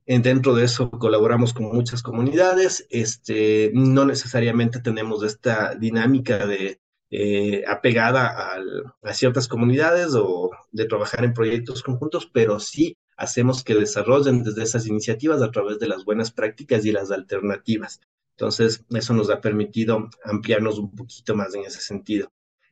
dentro 0.05 0.53
de 0.53 0.65
eso 0.65 0.91
colaboramos 0.91 1.53
con 1.53 1.65
muchas 1.65 2.03
comunidades, 2.03 2.85
este, 2.89 3.71
no 3.73 4.05
necesariamente 4.05 4.81
tenemos 4.81 5.23
esta 5.23 5.75
dinámica 5.75 6.45
de 6.45 6.81
eh, 7.13 7.63
apegada 7.67 8.55
a 9.01 9.13
ciertas 9.13 9.47
comunidades 9.49 10.13
o 10.15 10.49
de 10.71 10.85
trabajar 10.85 11.25
en 11.25 11.33
proyectos 11.33 11.83
conjuntos, 11.83 12.29
pero 12.31 12.59
sí 12.59 12.97
hacemos 13.17 13.63
que 13.63 13.75
desarrollen 13.75 14.43
desde 14.43 14.63
esas 14.63 14.87
iniciativas 14.87 15.41
a 15.41 15.51
través 15.51 15.77
de 15.79 15.87
las 15.87 16.05
buenas 16.05 16.31
prácticas 16.31 16.85
y 16.85 16.91
las 16.91 17.11
alternativas. 17.11 17.99
Entonces, 18.31 18.85
eso 18.89 19.13
nos 19.13 19.29
ha 19.29 19.41
permitido 19.41 20.09
ampliarnos 20.23 20.79
un 20.79 20.95
poquito 20.95 21.35
más 21.35 21.53
en 21.53 21.65
ese 21.65 21.81
sentido. 21.81 22.31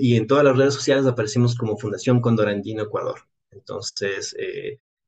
y 0.00 0.16
en 0.16 0.26
todas 0.26 0.44
las 0.44 0.56
redes 0.56 0.72
sociales 0.72 1.04
aparecemos 1.04 1.54
como 1.54 1.76
Fundación 1.76 2.22
Cóndor 2.22 2.48
Andino 2.48 2.84
Ecuador. 2.84 3.20
Entonces, 3.50 4.34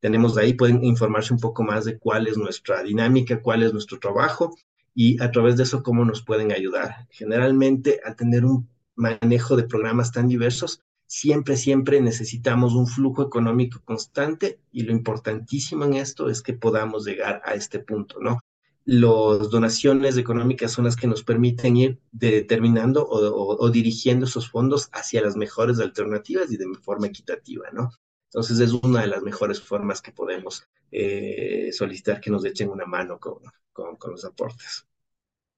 tenemos 0.01 0.37
ahí, 0.37 0.53
pueden 0.53 0.85
informarse 0.85 1.33
un 1.33 1.41
poco 1.41 1.63
más 1.63 1.87
de 1.87 1.99
cuál 1.99 2.27
es 2.27 2.37
nuestra 2.37 2.83
dinámica, 2.83 3.41
cuál 3.41 3.63
es 3.63 3.73
nuestro 3.73 3.99
trabajo 3.99 4.55
y 4.95 5.19
a 5.23 5.31
través 5.31 5.57
de 5.57 5.63
eso 5.63 5.83
cómo 5.83 6.05
nos 6.05 6.23
pueden 6.23 6.53
ayudar. 6.53 7.07
Generalmente, 7.09 8.03
al 8.05 8.17
tener 8.17 8.45
un 8.45 8.69
manejo 8.99 9.57
de 9.57 9.65
programas 9.65 10.13
tan 10.13 10.29
diversos, 10.29 10.83
siempre, 11.07 11.57
siempre 11.57 12.01
necesitamos 12.01 12.75
un 12.75 12.87
flujo 12.87 13.23
económico 13.23 13.81
constante 13.85 14.61
y 14.73 14.83
lo 14.83 14.93
importantísimo 14.93 15.85
en 15.85 15.95
esto 15.95 16.29
es 16.29 16.43
que 16.43 16.53
podamos 16.53 17.07
llegar 17.07 17.41
a 17.45 17.55
este 17.55 17.79
punto, 17.79 18.21
¿no? 18.21 18.41
Las 18.85 19.51
donaciones 19.51 20.17
económicas 20.17 20.73
son 20.73 20.87
las 20.87 20.97
que 20.97 21.07
nos 21.07 21.23
permiten 21.23 21.77
ir 21.77 22.01
determinando 22.11 23.07
o, 23.09 23.71
dirigiendo 23.71 24.27
esos 24.27 24.51
fondos 24.51 24.89
hacia 24.93 25.23
las 25.23 25.37
mejores 25.37 25.79
alternativas 25.79 26.51
y 26.51 26.57
de 26.57 26.67
forma 26.83 27.07
equitativa, 27.07 27.71
¿no? 27.73 27.91
Entonces 28.27 28.61
es 28.61 28.73
una 28.73 29.03
de 29.03 29.09
las 29.09 29.23
mejores 29.23 29.61
formas 29.61 30.03
que 30.03 30.13
podemos 30.13 30.67
eh, 30.91 31.71
solicitar 31.73 32.21
que 32.21 32.31
nos 32.31 32.45
echen 32.45 32.71
una 32.71 32.87
mano 32.87 33.19
con, 33.19 33.39
con 33.73 34.11
los 34.11 34.25
aportes. 34.25 34.88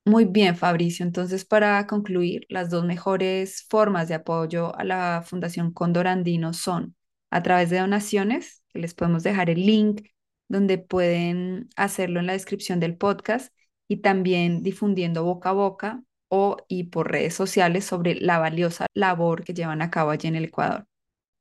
Muy 0.04 0.24
bien, 0.24 0.56
Fabricio. 0.56 1.04
Entonces, 1.04 1.44
para 1.44 1.86
concluir, 1.86 2.46
las 2.48 2.70
dos 2.70 2.84
mejores 2.84 3.66
formas 3.68 4.08
de 4.08 4.14
apoyo 4.14 4.74
a 4.76 4.84
la 4.84 5.22
Fundación 5.24 5.72
Cóndor 5.72 6.06
Andino 6.08 6.52
son 6.52 6.96
a 7.30 7.42
través 7.42 7.70
de 7.70 7.78
donaciones, 7.78 8.62
que 8.70 8.80
les 8.80 8.94
podemos 8.94 9.22
dejar 9.22 9.50
el 9.50 9.64
link 9.64 10.02
donde 10.48 10.78
pueden 10.78 11.68
hacerlo 11.76 12.18
en 12.20 12.26
la 12.26 12.32
descripción 12.32 12.80
del 12.80 12.96
podcast 12.96 13.54
y 13.88 13.98
también 13.98 14.62
difundiendo 14.62 15.22
boca 15.24 15.50
a 15.50 15.52
boca 15.52 16.02
o 16.28 16.56
y 16.68 16.84
por 16.84 17.10
redes 17.12 17.34
sociales 17.34 17.84
sobre 17.84 18.14
la 18.16 18.38
valiosa 18.38 18.86
labor 18.94 19.44
que 19.44 19.54
llevan 19.54 19.82
a 19.82 19.90
cabo 19.90 20.10
allí 20.10 20.28
en 20.28 20.36
el 20.36 20.44
Ecuador. 20.46 20.86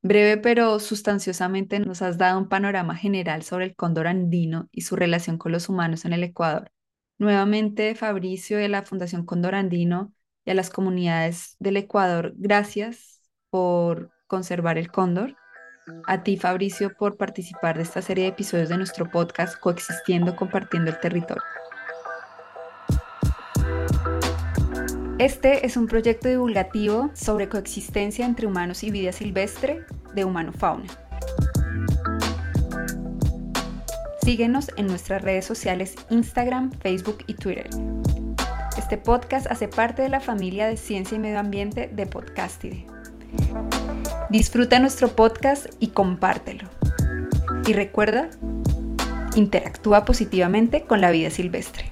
Breve 0.04 0.38
pero 0.38 0.80
sustanciosamente 0.80 1.80
nos 1.80 2.02
has 2.02 2.18
dado 2.18 2.40
un 2.40 2.50
panorama 2.50 2.96
general 2.96 3.44
sobre 3.44 3.66
el 3.66 3.76
cóndor 3.76 4.08
andino 4.08 4.68
y 4.72 4.82
su 4.82 4.96
relación 4.96 5.38
con 5.38 5.52
los 5.54 5.70
humanos 5.70 6.06
en 6.06 6.14
el 6.14 6.24
Ecuador. 6.24 6.72
Nuevamente, 7.20 7.96
Fabricio 7.96 8.58
de 8.58 8.70
la 8.70 8.84
Fundación 8.84 9.26
Cóndor 9.26 9.54
Andino 9.54 10.14
y 10.46 10.52
a 10.52 10.54
las 10.54 10.70
comunidades 10.70 11.58
del 11.60 11.76
Ecuador, 11.76 12.34
gracias 12.38 13.22
por 13.50 14.10
conservar 14.26 14.78
el 14.78 14.90
cóndor. 14.90 15.36
A 16.08 16.24
ti, 16.24 16.38
Fabricio, 16.38 16.96
por 16.98 17.18
participar 17.18 17.76
de 17.76 17.84
esta 17.84 18.02
serie 18.02 18.24
de 18.24 18.30
episodios 18.30 18.70
de 18.70 18.78
nuestro 18.78 19.12
podcast 19.12 19.60
Coexistiendo, 19.60 20.38
Compartiendo 20.38 20.92
el 20.92 21.00
Territorio. 21.02 21.44
Este 25.18 25.66
es 25.66 25.76
un 25.76 25.88
proyecto 25.88 26.30
divulgativo 26.30 27.12
sobre 27.14 27.50
coexistencia 27.50 28.26
entre 28.26 28.48
humanos 28.48 28.82
y 28.84 28.92
vida 28.92 29.12
silvestre 29.12 29.86
de 30.16 30.24
Humano 30.24 30.54
Síguenos 34.30 34.70
en 34.78 34.86
nuestras 34.86 35.24
redes 35.24 35.44
sociales 35.44 35.96
Instagram, 36.12 36.72
Facebook 36.84 37.24
y 37.26 37.34
Twitter. 37.34 37.68
Este 38.78 38.96
podcast 38.96 39.48
hace 39.48 39.68
parte 39.68 40.04
de 40.04 40.10
la 40.10 40.20
familia 40.20 40.68
de 40.68 40.78
Ciencia 40.78 41.16
y 41.16 41.20
Medio 41.20 41.40
Ambiente 41.40 41.90
de 41.92 42.06
Podcastide. 42.06 42.86
Disfruta 44.30 44.78
nuestro 44.78 45.08
podcast 45.16 45.66
y 45.80 45.88
compártelo. 45.88 46.70
Y 47.66 47.74
recuerda, 47.74 48.30
interactúa 49.36 50.06
positivamente 50.06 50.84
con 50.84 51.02
la 51.02 51.10
vida 51.10 51.32
silvestre. 51.32 51.92